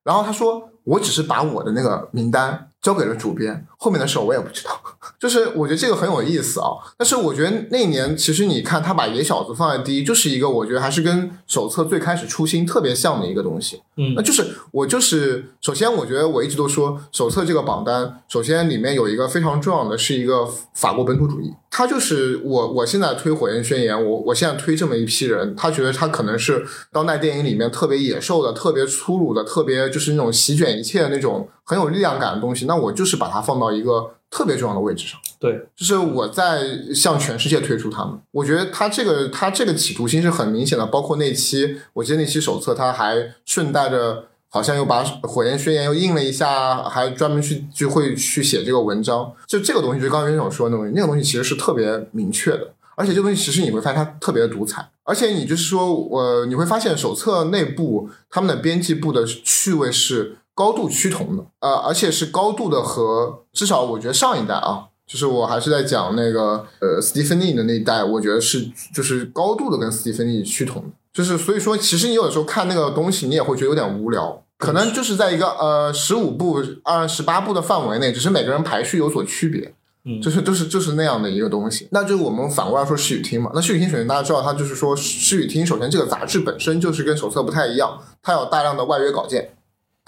[0.04, 4.70] 然后他说我只是把我的那个名单交给了主编，后面的事我也不知道。
[5.18, 13.82] 就是我觉得这个很有意思啊，但是我觉得那一年其实你看他把野小子放在第一，就是一个我觉得还是跟手册最开始初心特别像的一个东西。
[13.96, 35.20] 嗯那就是我就是首先我觉得我一直都说手册这个榜单，首先里面有一个非常重要的是一个法国本土主义，他就是我我现在推火焰宣言，我我现在推这么一批人，他觉得他可能是当代电影里面特别野兽的、特别粗鲁的、特别就是那种席卷一切的那种很有力量感的东西，那我就是把它放到一个特别重要的位置上。
[35.38, 38.18] 对，就是我在向全世界推出他们。
[38.32, 44.24] 我觉得他这个他这个企图心是很明显的，包括那期，我记得那期手册他还顺带着。
[44.52, 49.32] 好像又把火焰宣言又印了一下，还专门去就会去写这个文章。
[49.46, 79.72] 就这个东西，就刚刚袁总说的那西，那个东西其实是特别明确的，而且这个东西其实你会发现它特别的独裁，而且你就是说，呃，你会发现手册内部他们的编辑部的趣味是高度趋同的，呃，而且是高度的和至少我觉得上一代啊，就是我还是在讲那个呃斯蒂芬妮的那一代，我觉得是就是高度的跟斯蒂芬妮趋同的，就是所以说，其实你有的时候看那个东西，你也会觉得有点无聊，可能就是在一个呃十五部、二十八部的范围内，只是每个人排序有所区别。
[80.04, 80.20] 嗯。
[80.20, 83.50] 就是就是就是那样的一个东西，那就是我们反过来说诗雨听嘛。
[83.54, 89.50] 那诗雨听首先大家知道，它就是说诗雨听首先这个杂志本身就是跟手册不太一样，它有大量的外约稿件，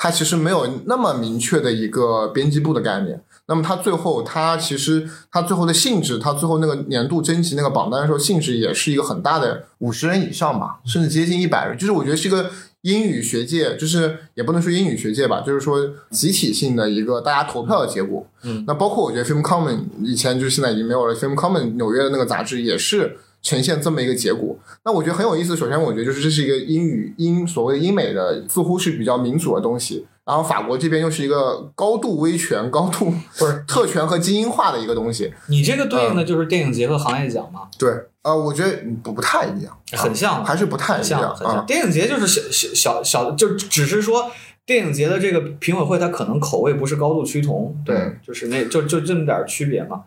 [0.03, 3.23] 它其实没有那么明确的一个编辑部的概念。
[3.47, 11.79] 那么它最后，它其实它最后的性质，它最后那个年度征集那个榜单的时候，性质也是一个很大的五十人以上吧，甚至接近一百人。
[11.79, 15.79] 就是我觉得是一个英语学界，就是也不能说英语学界吧，就是说
[16.11, 18.27] 集体性的一个大家投票的结果。
[18.43, 24.57] 嗯，那包括我觉得 Film Common 以前就是现在已经没有了，Film Common 纽约的那个杂志也是呈现这么一个结果。
[24.85, 25.57] 那我觉得很有意思。
[25.57, 30.07] 首先，我觉得就是这是一个英语英所谓的英美的，似乎是比较民主的东西。
[30.25, 35.35] 然后法国这边又是一个高度威权、高度不是特权和精英化的一个东西。
[35.49, 37.91] 你这个对应的就是电影节和行业奖嘛，对，
[38.23, 41.57] 呃，我觉得不不太一样，很像，还是不太一样像，很像。
[41.57, 41.65] 啊。
[41.67, 44.31] 电影节就是小小小小，就只是说
[44.65, 50.03] 电影节的这个评委会，它可能口味不是高度趋同，对嗯，就是那就就这么点儿区别嘛。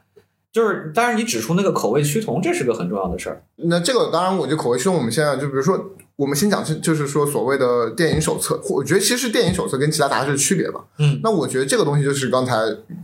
[0.55, 3.43] 就是，当然你指出那个口味趋同，这是个很重要的事儿。
[3.57, 4.95] 那这个当然，我觉得口味趋同。
[4.95, 5.77] 我们现在就比如说，
[6.15, 10.81] 我们先讲是就是说所谓的电影手册，我觉得其实电影手册跟其他杂志的区别吧。
[10.99, 12.55] 嗯那我觉得这个东西就是刚才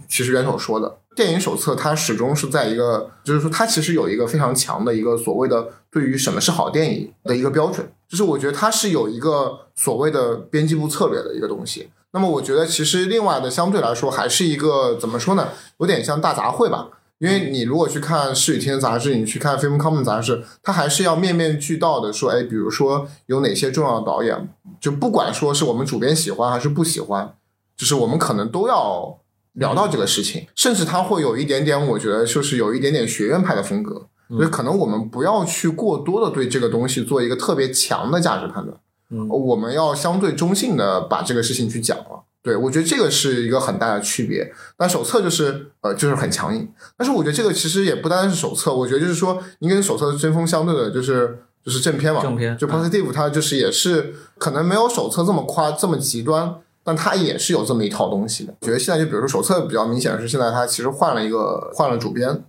[0.08, 11.90] 其实袁总说的，电影手册它始终是在一个，就是说它其实有一个非常强的一个所谓的对于什么是好电影的一个标准，就是我觉得它是有一个所谓的编辑部策略的一个东西。
[12.14, 16.88] 那么我觉得其实另外的相对来说还是一个怎么说呢，有点像大杂烩吧。
[17.22, 27.36] 因为你如果去看视与天杂志，你去看 Film Common 杂志，它还是要面面俱到的说，哎，比如说有哪些重要的导演，就不管说是我们主编喜欢还是不喜欢，
[27.78, 29.20] 就是我们可能都要
[29.54, 38.76] 聊到这个事情，甚至它会有一点点，我觉得就是有一点点学院派的风格，就是可能我们不要去过多的对这个东西做一个特别强的价值判断，
[39.12, 39.30] 嗯。
[39.30, 42.24] 我们要相对中性的把这个事情去讲了。
[42.44, 44.52] 对，我觉得这个是一个很大的区别。
[44.80, 58.54] 那手册就是呃，就是很强硬，但是我觉得这个其实也不单单是手册，我觉得就是说，你跟手册针锋相对的，就是就是正片嘛，正片就 positive，它就是也是可能没有手册这么夸这么极端，但它也是有这么一套东西的。
[58.62, 62.44] 我觉得现在就比如说手册比较明显的是，现在它其实换了一个换了主编，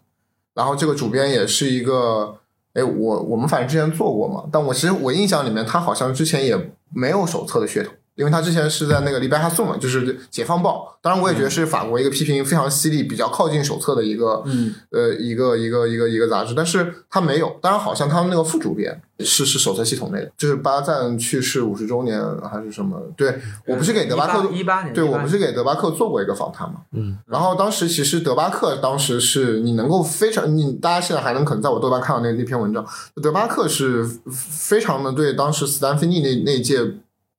[0.54, 2.36] 然后这个主编也是一个，
[2.72, 7.90] 哎，我我们反正之前做过嘛，但我其实我印象里面他好像之前也没有手册的噱头。
[8.22, 17.56] 因为他之前是在那个《黎巴哈颂》嘛，就是《解放报》，当然我也觉得是法国一个批评非常犀利、比较靠近手册的一个，嗯，呃，一个一个一个一个杂志，但是他没有。
[17.60, 22.96] 当然，好像他们那个副主编是是手册系统内的，就是巴赞去世五十周年还是什么？
[23.16, 26.82] 对我不是给德巴克一八年，对我不是给德巴克做过一个访谈嘛？
[26.92, 32.86] 嗯，然后当时其实德巴克当时是你能够非常你大家现在还能可能在我豆瓣看到那那篇文章，
[33.20, 36.78] 德巴克是非常的对当时斯坦菲尼那那一届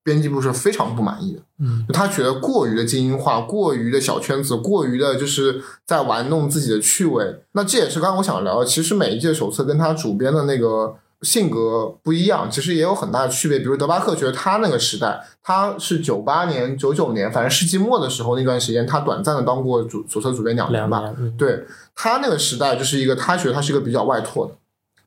[0.04, 1.40] 编辑部是非常不满意的。
[1.60, 7.42] 嗯，他觉得过于的精英化，过于的小圈子，过于的就是在玩弄自己的趣味。
[7.54, 13.60] 那这也是刚刚我想聊的，其实每一届手册跟他主编的那个性格不一样，其实也有很大的区别。
[13.60, 21.02] 比如德巴克觉得他那个时代，他是九八年、九九年，反正世纪末的时候那段时间，他短暂的当过主手册主编两年吧。
[21.38, 21.64] 对
[21.96, 24.54] 他那个时代，就是一个他觉得他是一个比较外拓的，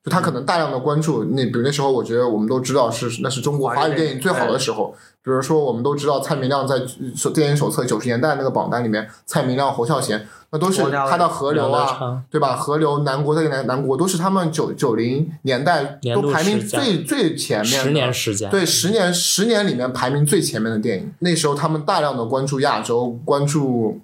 [0.06, 4.94] 就他可能大量的关注那，比如那时候我觉得我们都知道是那是中国华语电影最好的时候。
[5.20, 6.80] 比如说我们都知道蔡明亮在
[7.16, 12.54] 手电影手册九十年代那个榜单里面，蔡明亮、侯孝贤那都是他的河流啊，对吧？
[12.54, 21.12] 河流、南国的南南国都是他们九九零年代都排名最最前面十年时间，对十年十年里面排名最前面的电影。
[21.18, 24.00] 那时候他们大量的关注亚洲，关注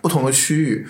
[0.00, 0.84] 不同的区域。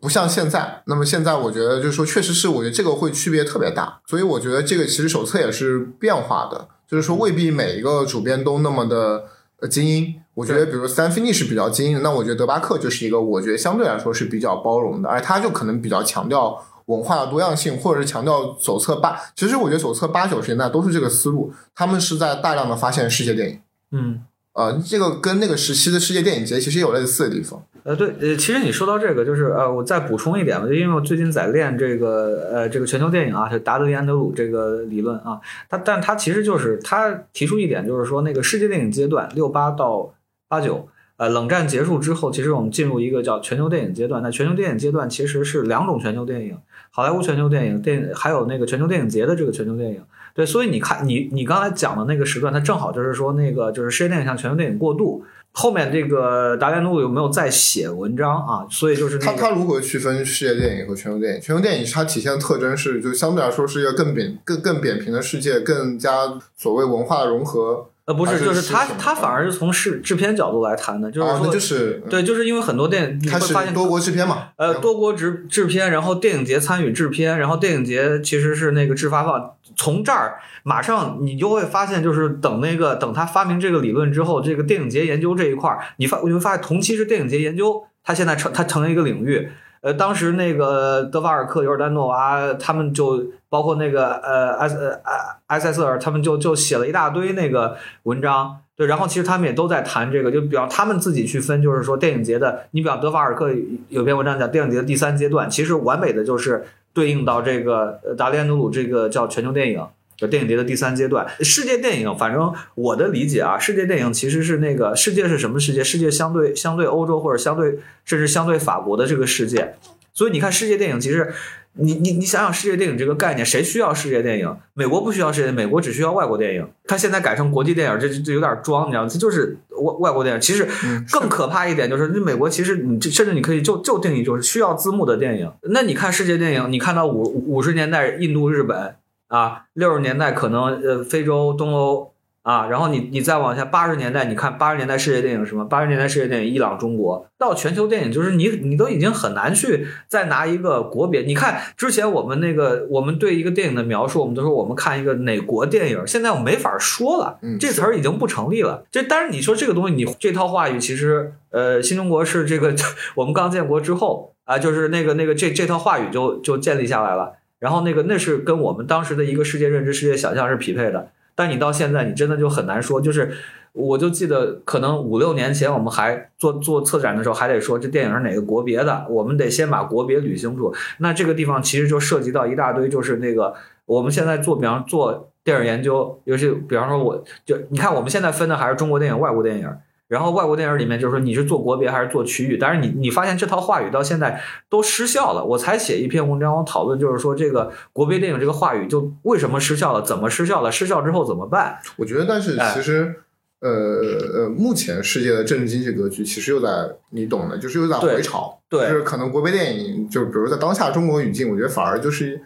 [0.00, 9.24] 不像现在，那么现在我觉得就是说，确实是我觉得这个会区别特别大，所以我觉得这个其实手册也是变化的，就是说未必每一个主编都那么的
[9.68, 10.14] 精英。
[10.34, 19.16] 我觉得比如三菲尼是比较精英的，那我觉得德巴克就是一个我觉得相对来说是比较包容的，而他就可能比较强调文化的多样性，或者是强调手册八。
[19.36, 23.60] 其实我觉得手册八九十年代都是这个思路，他们是在大量的发现世界电影。
[23.92, 24.22] 嗯。
[24.54, 27.60] 呃，这个跟那个时期的世界电影节其实有类似的地方。
[27.84, 40.14] 呃，对，呃，其实你说到这个，就是呃，我再补充一点吧，就因为我最近在练这个呃这个全球电影啊，就达德利安德鲁这个理论啊，他，但他其实就是他提出一点，就是说那个世界电影阶段六八到
[40.48, 44.22] 八九，呃，冷战结束之后，其实我们进入一个叫全球电影阶段。
[44.22, 46.56] 那全球电影阶段其实是两种全球电影，
[46.90, 50.00] 好莱坞全球电影电，还有那个全球电影节的这个全球电影。
[50.34, 55.24] 对，所以你看，你你刚才讲的那个时段，它正好就是说，那个就是世界电影向全球电影过渡。
[55.56, 58.66] 后面这个达连路有没有在写文章啊？
[58.68, 61.40] 所以就是他他如何区分世界电影和全球电影？
[61.40, 66.10] 全球电影它体现的特征是，就相对来说是一个更扁、更更扁平的世界，更加
[66.56, 67.86] 所谓文化融合。
[68.06, 89.50] 呃，不是，就是他他反而是从制制片角度来谈的，就是说，就是对，就是因为很多电影，你会发现多国制片嘛，呃，多国制制片，然后电影节参与制片，然后电影节其实是那个制发放，从这儿马上你就会发现，就是等那个等他发明这个理论之后，这个电影节研究这一块儿，你发你会发现同期是电影节研究，它现在成它成了一个领域。
[89.84, 95.02] 呃，当时那个德瓦尔克、尤尔丹诺娃他们就包括那个呃埃埃
[95.48, 103.50] 埃塞瑟尔，他们就就写了一大堆那个文章，对，然后其实他们也都在谈这个，就比方他们自己去分，就是说电影节的，你比方德法尔克
[103.90, 106.64] 有篇文章讲电影节的第三阶段，其实完美的就是
[106.94, 109.86] 对应到这个达利安努鲁这个叫全球电影。
[110.16, 115.82] 就电影节的第三阶段，世界电影，反正我的理解啊，世界电影其实是那个世界是什么世界？
[115.82, 119.74] 世界相对相对欧洲或者相对甚至相对法国的这个世界。
[120.12, 121.32] 所以你看世界电影，其实
[121.72, 124.56] 你你你想想世界电影这个概念，谁需要世界电影？
[124.74, 126.64] 美国不需要世界，美国只需要外国电影。
[126.86, 129.08] 他现在改成国际电影，这这有点装，你知道吗？
[129.08, 130.40] 这就是外外国电影。
[130.40, 130.68] 其实
[131.10, 135.50] 更可怕一点就是，那美国其实你甚至你可以就就定义就是需要字幕的电影。
[135.62, 138.94] 那你看世界电影，你看到五五十年代印度、日本。
[139.34, 142.12] 啊，六十年代可能呃非洲、东欧
[142.42, 145.64] 啊，然后你你再往下，八十年代你看八十年代世界电影什么？
[145.64, 151.22] 八十年代世界电影伊朗、中国，到全球电影就是你你都已经很难去再拿一个国别。
[151.22, 158.84] 你看之前我们那个我们对一个电影的描述，我们都说我们看一个哪国电影，现在我没法说了，这词儿已经不成立了。
[158.92, 162.72] 这但是你说这个东西，你这套话语其实呃新中国是这个
[163.16, 167.32] 我们刚建国之后啊，就是那个那个这这套话语就就建立下来了。
[167.58, 173.00] 然后那个那是跟我们当时的一个世界认知、世界想象是匹配的，但你到现在你真的就很难说。
[173.00, 173.32] 就是
[173.72, 180.74] 我就记得可能五六年前我们还做做策展的时候，还得说这电影是哪个国别的，我们得先把国别捋清楚。
[180.98, 183.54] 那这个地方其实就涉及到一大堆，就是那个
[183.86, 189.68] 我们现在做，比方做电影研究，尤其比方说我就你看我们现在分的还是中国电影、外国电影。
[190.06, 195.44] 然后外国电影里面就是说你是做国别还是做区域，但是你你发现这套话语到现在都失效了。
[195.44, 201.78] 我才写一篇文章，我讨论就是说这个国别电影这个话语就为什么失效了，怎么失效了，失效之后怎么办？
[201.96, 203.14] 我觉得，但是其实，
[203.60, 206.68] 呃呃，目前世界的政治经济格局其实又在
[207.10, 212.40] 你懂的，就是又在回潮，对，就是可能国别电影，就比如在当下中国语境，我觉得反而就是。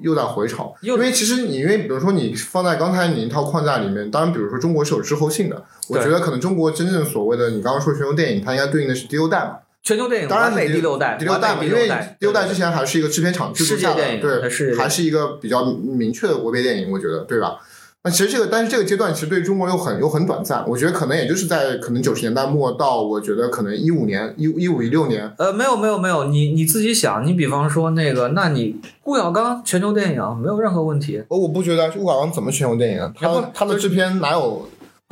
[0.00, 9.58] 又在回潮，因为其实你因为比如说你放在刚才你一套框架里面，当然比如说中国是有滞后性的，我觉得可能中国真正所谓的你刚刚说全球电影，它应该对应的是第六代嘛？
[9.82, 17.58] 全球电影当然第六代，第六代嘛，因为第六代之前还是一个制片厂制作下的，对，还是一个比较明确的国别电影，我觉得对吧？
[18.04, 25.32] 那其实这个，但是这个阶段其实对中国又很又很短暂，我觉得可能也就是在可能九十年代末到我觉得可能一五年一一五一六年。
[25.38, 31.22] 呃，没有没有没有，你你自己想，你比方说那个，那你顾晓刚全球电影没有任何问题。
[31.28, 34.66] 哦，我不觉得顾晓刚怎么全球电影，他他的制片哪有？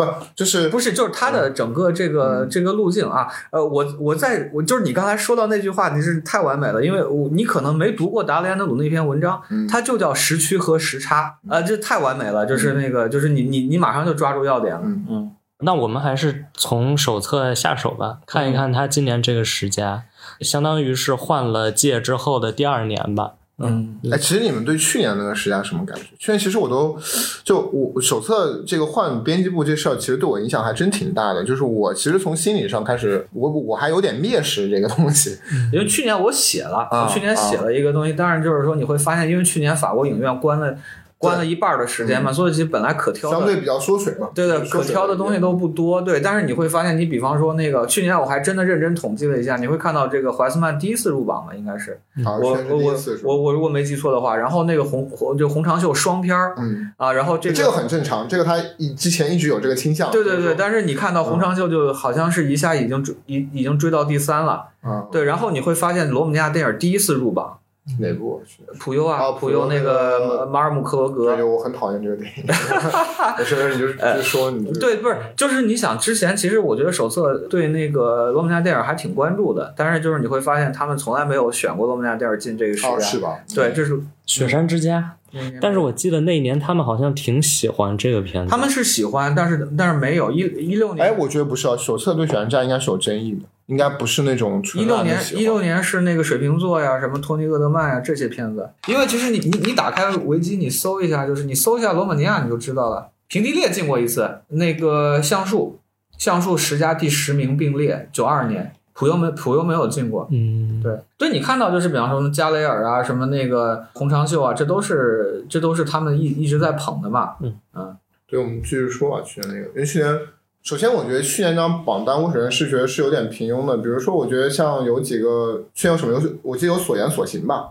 [0.05, 3.29] 不，就是不是，就是他的整个这个这个路径啊。
[3.51, 14.83] 呃，我我在我就是你刚才说到那句话，你是太完美了，因为我你可能没读过达利安德鲁那篇文章，它就叫时区和时差啊，这太完美了，就是那个就是你你你马上就抓住要点了。
[14.85, 15.31] 嗯，
[15.61, 20.03] 那我们还是从手册下手吧，看一看他今年这个时间，
[20.41, 23.35] 相当于是换了届之后的第二年吧。
[23.63, 26.05] 嗯，哎，其实你们对去年那个时间什么感觉？
[26.19, 26.99] 去年其实我都
[27.45, 31.45] 就我手册这个换编辑部这事儿，其实对我影响还真挺大的。
[31.45, 35.37] 就是我其实从心理上开始，我我还有点蔑视这个东西。
[35.73, 40.75] 因为去年我写了，去年写了一个东西，当然就是说你会发现，因为去年法国影院关了
[41.21, 44.31] 关了一半儿的时间嘛，所以其实本来可挑的相对比较缩水嘛。
[44.35, 46.19] 对的，可挑的东西都不多，对。
[46.19, 60.11] 但是你会发现，你比方说那个去年我还真的认真统计了一下，你会看到这个怀斯曼第一次入榜嘛，应该是好我我我我我如果没记错的话，然后那个红红就红长袖双片儿嗯，啊，然后这个这个很正常，这个他一之前一直有这个倾向。
[60.11, 65.25] 对对对，但是你看到红长袖就好像是一下已经追已已经追到第三了，啊，对。
[65.25, 67.59] 然后你会发现罗姆尼亚电影第一次入榜，
[67.99, 68.43] 哪部？
[68.79, 72.45] 普优啊，哦普优那个个马尔姆克罗对格，对，我很讨厌这个电影。
[72.47, 82.89] 没事没事，你就你就说你就对，不是，就是你想之前，其实我觉得手册对那个罗姆尼亚电影还挺关注的，但是就是你会发现他们从来没有选过罗姆尼亚电影进这个时代。
[82.91, 83.39] 哦是吧？
[83.55, 85.17] 对，这是雪山之家。
[85.61, 98.69] 但是我记得那一年他们好像挺喜欢这个片子，他们是喜欢，但是但是没有一一六年，哎，我觉得不是啊，手册对雪山之家应该是有争议的，应该不是那种一纯六年一六年是那个水瓶座呀，什么托尼厄德曼呀这些片子。
[98.89, 103.11] 因为其实你你你打开维基，你搜一下，就是你搜一下罗马尼亚，你就知道了。
[103.29, 105.79] 平地列进过一次，那个橡树
[106.19, 108.73] 橡树十佳第十名并列，九二年。
[108.93, 117.37] 普优没普优没有进过，嗯，对，对你看到就是比方说加雷尔啊，什么那个红长袖啊，这都是这都是他们一一直在捧的嘛。
[117.41, 117.97] 嗯嗯，
[118.29, 120.19] 对，我们继续说啊，去年那个，因为去年，
[120.63, 123.79] 首先我觉得去年这张榜单，我首先是觉得是有点平庸的。
[123.79, 127.71] 比如说，我觉得像有几个去年有什么有，我记得有所言所行吧，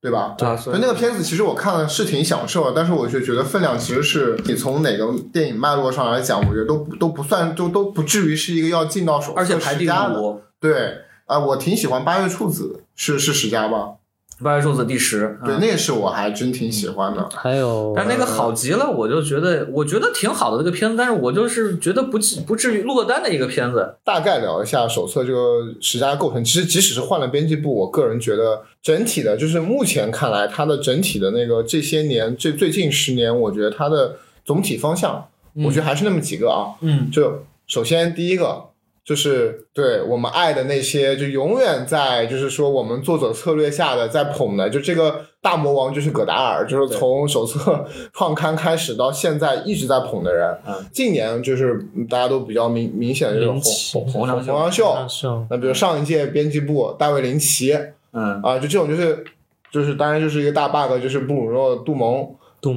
[0.00, 0.34] 对吧？
[0.40, 9.86] 啊，所以那个片子其实我看了是挺享受的，但是我就觉得分量其实是你从哪个电影脉络上来讲，我觉得都都不算，都都不至于是一个要进到手而且排第。
[9.88, 13.97] 五，对啊、我挺喜欢八月处子，是是十佳吧？
[14.42, 15.38] 八月数字第十。
[15.44, 17.28] 对，嗯那个是我还真挺喜欢的。
[17.34, 23.96] 还有但那个好极了，我就觉得，我觉得挺好的这个片子，但是我就是觉得不至不至于落单的一个片子。
[24.04, 26.44] 大概聊一下手册这个十佳构成。
[26.44, 35.26] 其实即使是换了编辑部，我个人觉得整体的，就是目前看来，它的整体的那个这些年这最近十年，我觉得它的总体方向，
[35.64, 36.74] 我觉得还是那么几个啊。
[36.80, 38.67] 嗯，就首先第一个
[39.08, 50.54] 就是对我们爱的那些，就永远在就是说我们作者策略下的在捧的，就这个大魔王就是葛达尔，就是从手册创刊开始到现在一直在捧的人。
[50.66, 57.74] 嗯近年就是嗯大家都比较明明显的这种红红红红长袖，上秀那比如上一届编辑部大卫林奇
[58.12, 59.24] 嗯，啊，就这种就是
[59.72, 62.28] 就是当然就是一个大 bug，就是布鲁诺杜蒙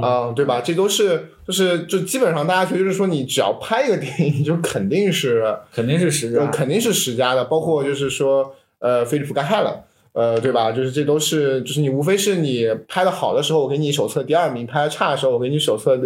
[0.02, 0.62] 啊，对吧？
[0.62, 6.46] 这都是就是就基本上大家觉得就是说你只要拍一个电影，就肯定是 肯定是十佳。
[6.48, 9.84] 肯定是十佳的，包括就是说呃菲利普盖汉了。
[10.14, 10.74] 呃，对吧？
[10.74, 15.98] 就是这都是，就是你无非是你拍的好的时候，我给你手册第二名；拍的差的时候，我给你手册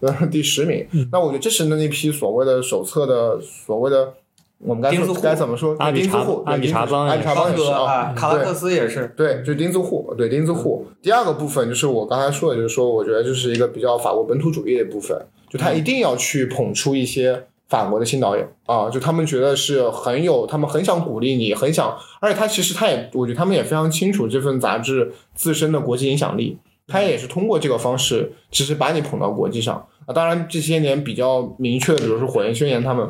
[0.00, 0.86] 呃第十名。
[1.10, 4.12] 那我觉得这是那那批所谓的手册的所谓的，
[4.58, 4.90] 我们该
[5.20, 5.76] 该怎么说？
[5.78, 9.12] 阿比查钉子户，阿比查邦阿比查邦也是啊啊，，卡拉克斯也是。
[9.16, 10.86] 对，就是钉子户，对钉子户。
[11.02, 15.18] 第二个部分就是我刚才说的，就是说，我觉得就是一个比较法国本土主义的部分，
[15.50, 30.14] 就他一定要去捧出一些法国的新导演啊，就他们觉得是很有，他们很想鼓励你，很想，而且他其实他也，我觉得他们也非常清楚这份杂志自身的国际影响力，他也是通过这个方式，其实把你捧到国际上啊。
[30.14, 33.06] 当然这些年比较明确的，比如说火焰宣言他们。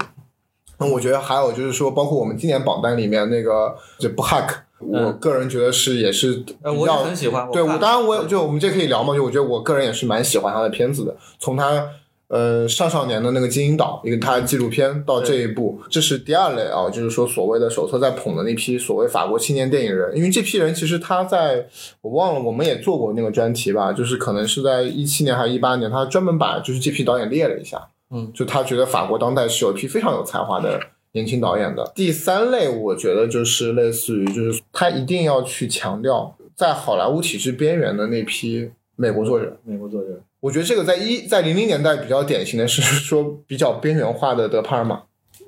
[0.84, 7.48] 那我觉得还有就是说，包括我们今年榜单里面那个这布哈克，我个人觉得是也是我也很喜欢。
[7.50, 11.88] 对，我当然我也就我们这可以聊嘛，就我觉得我个人也是蛮喜欢他的片子的，从他
[12.28, 21.66] 呃上上年的那个《金银岛》一个他的纪录片到这一部，这是第二类啊，就是说所谓的手册在捧的那批所谓法国青年电影人，因为这批人其实他在
[22.00, 30.80] 我忘了我们也做过那个专题吧，就是可能是在一七年还是一八年，他专门把就是这批导演列了一下，嗯，就他觉得法国当代是有一批非常有才华的。
[31.16, 39.56] 年轻导演的第三类，我觉得就是类似于，就是他一定要去强调在好莱坞体制边缘的那批美国作者。
[39.62, 40.20] 美国作者。
[40.40, 45.02] 我觉得这个在一在零零年代比较典型的是说比较边缘化的德帕尔玛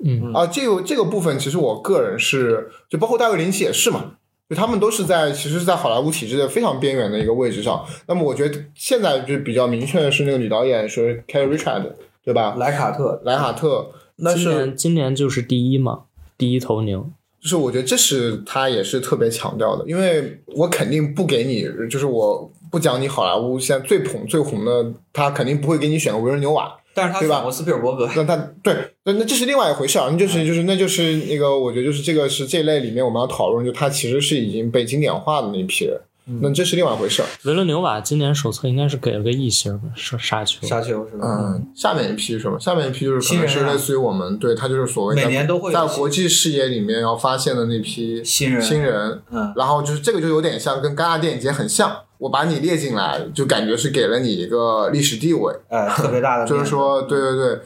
[0.04, 4.12] 嗯啊，这个这个部分其实我个人是就包括大卫林奇也是嘛，
[4.48, 7.84] 就他们都是在其实是在好莱坞体制的非常边缘的一个位置上。
[8.06, 11.90] 那么我觉得现在就比较明确的是那个女导演是 Carrie Richard，
[12.26, 12.56] 对吧？
[12.58, 16.00] 莱卡特，莱卡特，那是今年今年就是第一嘛，
[16.36, 17.08] 第一头牛。
[17.40, 28.10] 就是我觉得这是他也是特别强调的，因为我肯定不给你，就是我不讲你好莱坞现在最捧最红的，他肯定不会给你选个维伦纽瓦，但是他对吧选过斯皮尔伯格。
[28.16, 28.74] 那他对，
[29.04, 36.00] 那那这是另外一回事啊，那就是就是那就是那个，我觉得就是这个是这类里面我们要讨论，就他其实是已经被经典化的那一批人，
[36.40, 37.26] 那这是另外一回事儿。
[37.44, 40.66] 维伦纽瓦今年手册应该是给了个一星吧，是沙丘。
[40.66, 41.24] 沙丘是吧？
[41.24, 42.58] 嗯，下面一批是什么？
[42.58, 57.60] 下面一批就是可能新人啊是类似于我们对他就是所谓的每年都会在国际视野里面要发现的那批新人新人，嗯然后就是这个就有点像跟戛纳电影节很像，我把你列进来，就感觉是给了你一个历史地位，哎，特别大的， 就是说，对对对。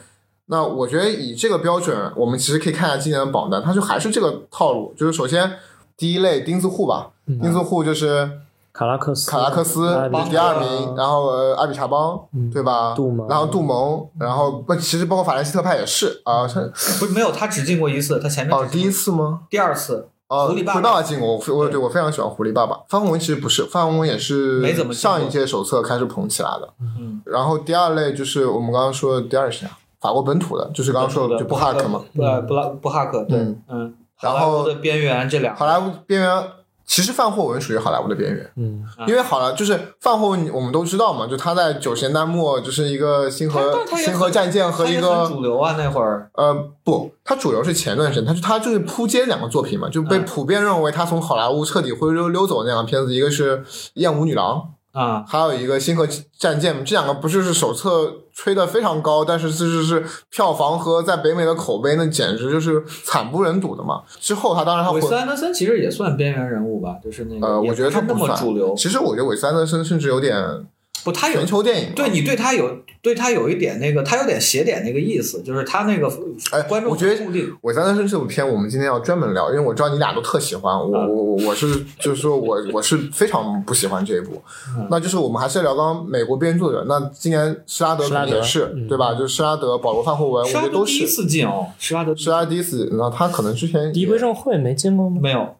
[0.47, 5.49] 那我觉得以这个标准，我们其实可以看一下今年的榜单，它就还是这个套路，就是首先
[5.95, 8.29] 第一类钉子户吧，嗯钉子户就是
[8.73, 9.81] 卡拉克斯，卡拉克斯
[10.29, 12.19] 第二名，然后呃阿比查邦，
[12.51, 12.93] 对吧？
[12.95, 16.61] 杜蒙然后杜蒙，然后不，其实包括法兰西特派也是啊，他
[16.99, 19.41] 不是没有，他只进过一次，他前面哦，第一次吗？
[19.49, 22.77] 第二次，哦，狐狸爸爸爸进过，我我对我非常喜欢狐狸爸爸。
[22.87, 26.73] 范宏文其实不是，范宏文也是没怎么上一届手册开始捧起来的。
[26.99, 29.77] 嗯，然后第二类就是我们刚刚说的第二是谁啊？
[29.99, 32.01] 法国本土的，就是刚刚说的就布哈克嘛。
[32.17, 36.43] 呃，布拉布哈克，对嗯，嗯，然后的边缘这两个，好莱坞边缘，
[36.91, 50.25] 其实范霍文属于好莱坞的边缘，嗯，啊因为好了就是范霍文，我们都知道嘛，就他在九十年代末就是一个星河星河战舰和一个主流啊，那会儿，呃不，他主流是前段时间，他就他就是扑街两个作品嘛，就被嗯。
[50.25, 53.59] 普遍认为他从好莱坞彻底灰溜溜走那两个片子，一个是
[53.93, 54.57] 《艳舞女郎》，
[54.91, 56.05] 啊，还有一个《星河
[56.37, 64.01] 战舰》，这两个不就是手册吹得非常高，但是这就是票房和在北美的口碑，那简直就是惨不忍睹的嘛。
[64.19, 70.65] 之后他当然他回韦斯安德森其实也算边缘人物吧，就是那个，呃，我觉得他不算主流，其实我觉得韦斯安德森甚至有点
[71.03, 76.11] 不，他有全球电影，对你对他有对他有一点那个，他有点邪点那个意思，就是他那个
[76.51, 84.41] 哎观众我觉得固定，韦斯安德森这部片，我们今天要专门聊，因为我知道你俩都特喜欢，我嗯我我我是就是说我我是非常不喜欢这一部，
[84.77, 89.13] 嗯那就是我们还是聊刚刚美国编剧作者，那今年施拉德也是、嗯对吧？
[89.13, 95.19] 就是施拉德、保罗范霍文，我施觉得都拉德第一是次进哦，施拉德施拉德第一次，然后他可能之前第一也归正会没进过吗？
[95.21, 95.55] 没有，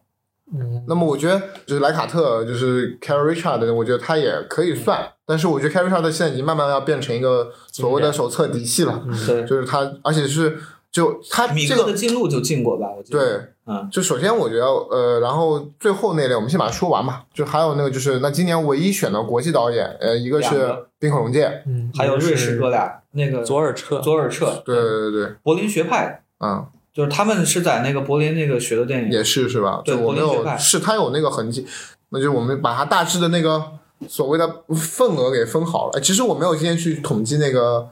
[0.54, 5.00] 嗯，那么我觉得就是莱卡特，就是 Carrie Richard，我觉得他也可以算，
[5.32, 10.58] 但是我觉得 Carrie Richard 现在已经慢慢要变成一个所谓的手册嫡系了，对，就是他，而且是
[10.90, 13.46] 就他米克的这个进路就进过吧，我记得，对。
[13.64, 17.22] 嗯，就首先我觉得，呃，然后最后那类我们先把它说完吧。
[17.32, 29.80] 就还有那个就是，那今年唯一选的国际导演，呃，一个是两个滨口龙介，嗯，还有瑞士哥俩，那个左尔彻，左尔彻，对对对对，柏林学派，嗯，就是他们是在那个柏林那个学的电影，也是是吧？
[29.84, 30.58] 对就我没有，柏林学派。
[30.58, 31.64] 是他有那个痕迹，
[32.08, 33.64] 那就我们把它大致的那个
[34.08, 35.98] 所谓的份额给分好了。
[35.98, 37.88] 哎其实我没有今天去统计那个。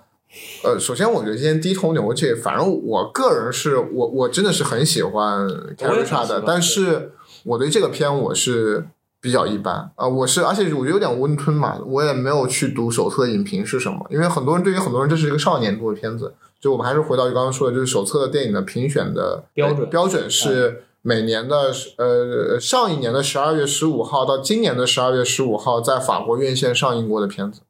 [0.62, 7.10] 呃，首先我觉得今天第一头牛这，反正我个人是我我真的是很喜欢我 Carrie 也很 c 喜 h 欢的，但是
[7.42, 8.86] 我对这个片我是
[9.20, 27.62] 比较一般啊、我是而且我觉得有点温吞嘛，我也没有去读手册影评是什么，因为很多人对于很多人这是一个少年度的片子，就我们还是回到刚刚说的，就是手册的电影的评选的标准呃标准是每年的呃上一年的十二月十五号到今年的十二月十五号在法国院线上映过的片子，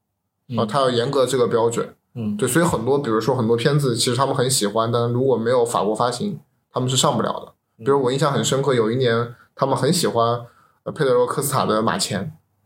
[0.57, 1.95] 啊、它要严格这个标准。
[2.15, 6.41] 嗯，对，所以很多，比如说很多片子，其实他们很喜欢，但如果没有法国发行，
[6.73, 7.53] 他们是上不了的。
[7.85, 10.41] 比如我印象很深刻，有一年他们很喜欢
[10.83, 12.25] 呃佩德罗科斯塔的《马前》，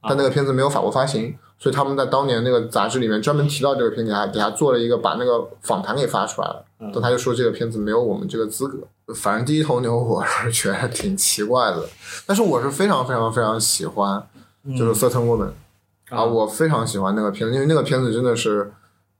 [0.08, 6.64] 但那个片子没有法国发行，所以他们在当年那个杂志里面专门提到这个片，给他给他做了一个把那个访谈给发出来了。
[6.78, 8.78] 但他就说这个片子没有我们这个资格。
[9.14, 11.88] 反正第一头牛我是觉得挺奇怪的，
[12.24, 14.26] 但是我是非常非常非常喜欢，
[14.78, 15.50] 就是《Certain Woman》
[16.16, 18.72] 啊，我非常喜欢那个片子，因为那个片子真的是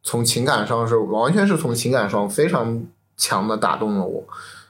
[0.03, 2.83] 从情感上是完全是从情感上非常
[3.17, 4.25] 强的打动了我，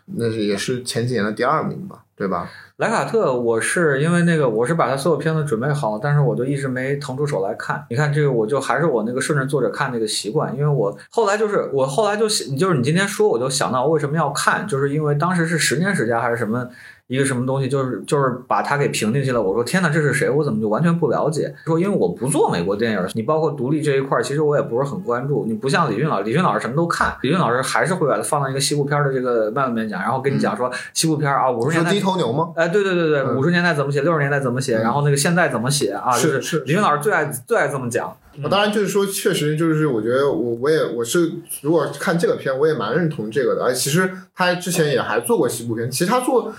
[0.06, 2.50] 那是也是前几年的第二名吧，对吧？
[2.76, 7.86] 莱卡特，我是因为那个我是把他所有片子准备好，但是我就一直没腾出手来看。
[7.88, 16.68] 你看这个，我就还是我那个顺着作者看那个习惯，因为我后来就是我后来就想就是你今天说，我就想到为什么要看，就是因为当时是十年时间还是什么
[17.06, 19.42] 一个什么东西，就是就是把它给评进去了。
[19.42, 20.30] 我说天哪，这是谁？
[20.30, 21.54] 我怎么就完全不了解？
[21.66, 25.44] 说因为我不做美国电影，你包括独立这一块，其实我也不是很关注。
[25.46, 32.52] 你不像李俊老师，李俊老师什么都看，李俊老师还是会把它放到一个西部片的这个脉络里面讲，然后跟你讲说西部片啊，五十年代说低头牛吗？
[32.56, 36.10] 哎，对对对对，嗯五十年代怎么写，六十年代怎么写，然后那个现在怎么写啊？
[36.12, 38.16] 就是是李云老师最爱最爱这么讲。
[38.42, 41.30] 我当然就是说，确实就是我觉得我我也我是
[41.60, 43.62] 如果看这个片，我也蛮认同这个的。
[43.62, 46.52] 而其实他之前也还做过西部片，其实他做。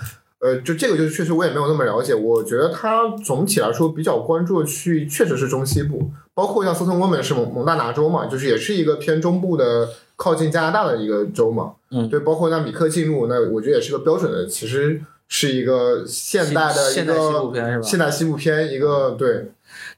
[0.46, 17.82] 呃，就这个就确实我也没有那么了解，我觉得他总体来说比较关注的区域确实是中西部，包括像斯滕沃门是蒙蒙大拿州嘛，就是也是一个偏中部的靠近加拿大的一个州嘛，嗯对，包括像米克进入，那我觉得也是个标准的，其实是一个现代的一现代西部个片是吧？
[17.82, 19.46] 现代西部片，一个对，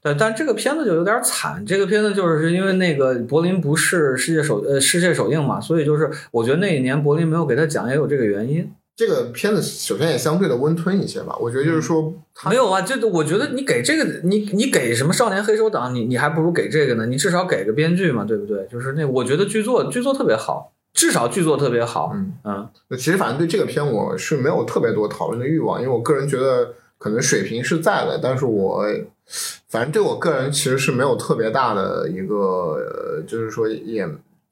[0.01, 1.63] 对，但这个片子就有点惨。
[1.63, 8.71] 这个片子就是因为那个柏林不是世界首呃世界首映嘛，所以就是我觉得那一年柏林没有给他奖也有这个原因。
[8.99, 11.33] 这个片子首先也相对的温吞一些吧。
[11.39, 18.67] 我觉得就是说，它没有啊，就我觉得你给这个，你你给什么少年黑手党，你你还不如给这个呢，你至少给个编剧嘛，对不对？
[18.69, 28.83] 就是那我觉得剧作剧作特别好，至少剧作特别好，嗯嗯那其实反正对这个片我是没有特别多讨论的欲望，因为我个人觉得可能水平是在的，但是我
[29.69, 34.05] 反正对我个人其实是没有特别大的一个，呃就是说也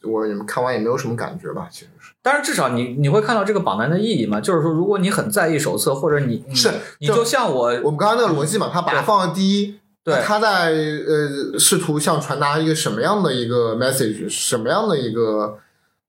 [0.04, 1.97] 我也看完也没有什么感觉吧，其实是
[2.28, 4.42] 但是至少你你会看到这个榜单的意义嘛？
[4.42, 6.70] 就是说，如果你很在意手册，或者你你是
[7.00, 9.80] 你就像我我们刚刚那个逻辑嘛，他把它放在第一。
[10.04, 15.58] 对他在呃试图向传达一个什么样的一个 message，什么样的一个？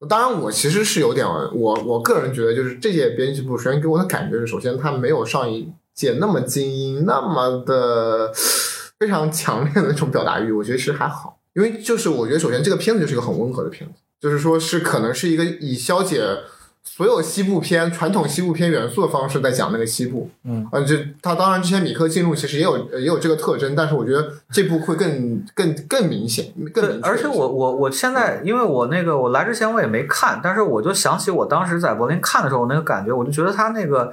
[0.09, 8.33] 当然，我其实是有点，我我个人觉得，就是这届编辑部首先给我的感觉是，首先他没有上一届那么精英，那么的
[9.01, 16.23] 非常强烈的那种表达欲，我觉得其实还好，因为就是我觉得首先这个片子就是一个很温和的片子，就是说是可能是一个以消解
[16.83, 34.13] 所有西部片传统西部片元素的方式在讲那个西部，嗯，啊，就他当然之前米克进入其实也有也有这个特征，但是我觉得这部会更更更明显，更明，确而且我我我现在，因为我那个我来之前我也没看，但是我就想起我当时在柏林看的时候那个感觉，我就觉得他那个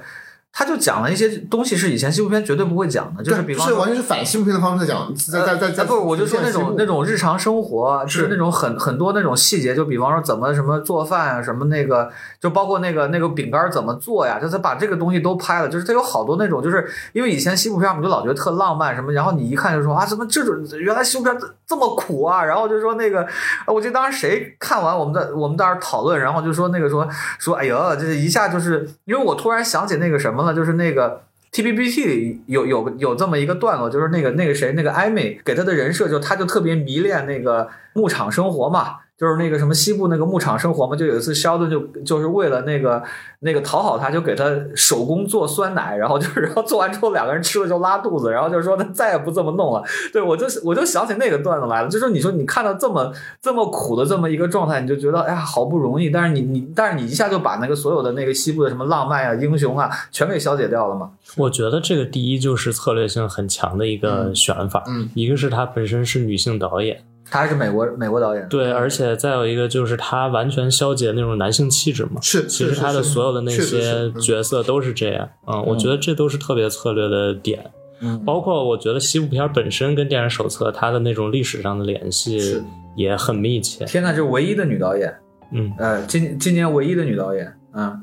[0.58, 23.28] 他就讲了一些东西是以前西部片绝对不会讲的，就是比方说是完全是反西部片的方式在讲，在在在在呃不是，我就说那种那种日常生活，就是是那种很很多那种细节，就比方说怎么什么做饭啊，什么那个，就包括那个那个饼干怎么做呀，就他把这个东西都拍了，就是他有好多那种，就是因为以前西部片我们就老觉得特浪漫什么，然后你一看就说啊，怎么这种原来西部片这这么苦啊，然后就说那个，啊
[23.66, 27.06] 我记得当时谁看完我们在我们当时讨论，然后就说那个说
[27.38, 31.20] 说哎呀，这一下就是因为我突然想起那个什么那，就是那个。
[31.52, 40.94] T B B T 里有有有这么一个段落，就是那个那个谁，那个艾美给他的人设，就他就特别迷恋那个牧场生活嘛，就是那个什么西部那个牧场生活嘛。
[40.94, 43.02] 就有一次肖顿就就是为了那个
[43.40, 44.44] 那个讨好他，就给他
[44.74, 49.82] 手工做酸奶，然后就是 然后做完之后两个人吃了就拉肚子，然后就说他再也不这么弄了。
[50.12, 61.10] 对我就我就想起那个段子来了，就说你说你看到这么这么苦的这么一个状态，你就觉得哎呀好不容易，但是你你但是你一下就把那个所有的那个西部的什么浪漫啊、英雄啊全给消解掉了嘛。
[61.36, 72.20] 我觉得这个第一就是策略性很强的一个选法，嗯一个是他本身是女性导演，他还是美国美国导演，对，而且再有一个就是她完全消解那种男性气质嘛。
[72.20, 77.70] 是其实她的所有的那些角色都是这样，嗯，我觉得这都是特别策略的点。
[77.98, 82.62] 嗯包括我觉得西部片本身跟电影手册它的那种历史上的联系
[82.94, 83.86] 也很密切。
[83.86, 85.14] 天呐，这是唯一的女导演，
[85.52, 87.98] 嗯，呃，今今年唯一的女导演，嗯，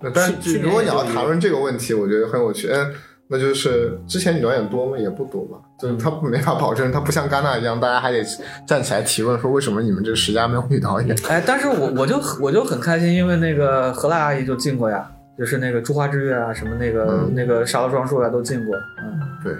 [0.00, 2.68] 那但是如果你要谈论这个问题，我觉得很有趣。
[2.68, 2.94] 嗯，
[3.32, 4.98] 那就是之前女导演多吗？
[4.98, 5.56] 也不多吧。
[5.78, 8.22] 就是他没法保证，他不像戛纳一样，大家还得
[8.66, 11.16] 站起来提问说为什么你们这十佳没有女导演？
[11.30, 19.54] 哎，但是我我就我就很开心，因为那个荷兰阿姨就进过呀，就是那个《珠花之月》啊，什么那个、嗯那个《沙漏双树》啊，都进过，嗯，对，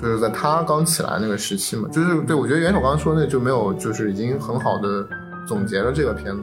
[0.00, 5.06] 就是在他刚起来那个时期嘛，就是对我觉得元首刚刚说那就没有，就是已经很好的
[5.46, 6.42] 总结了这个片子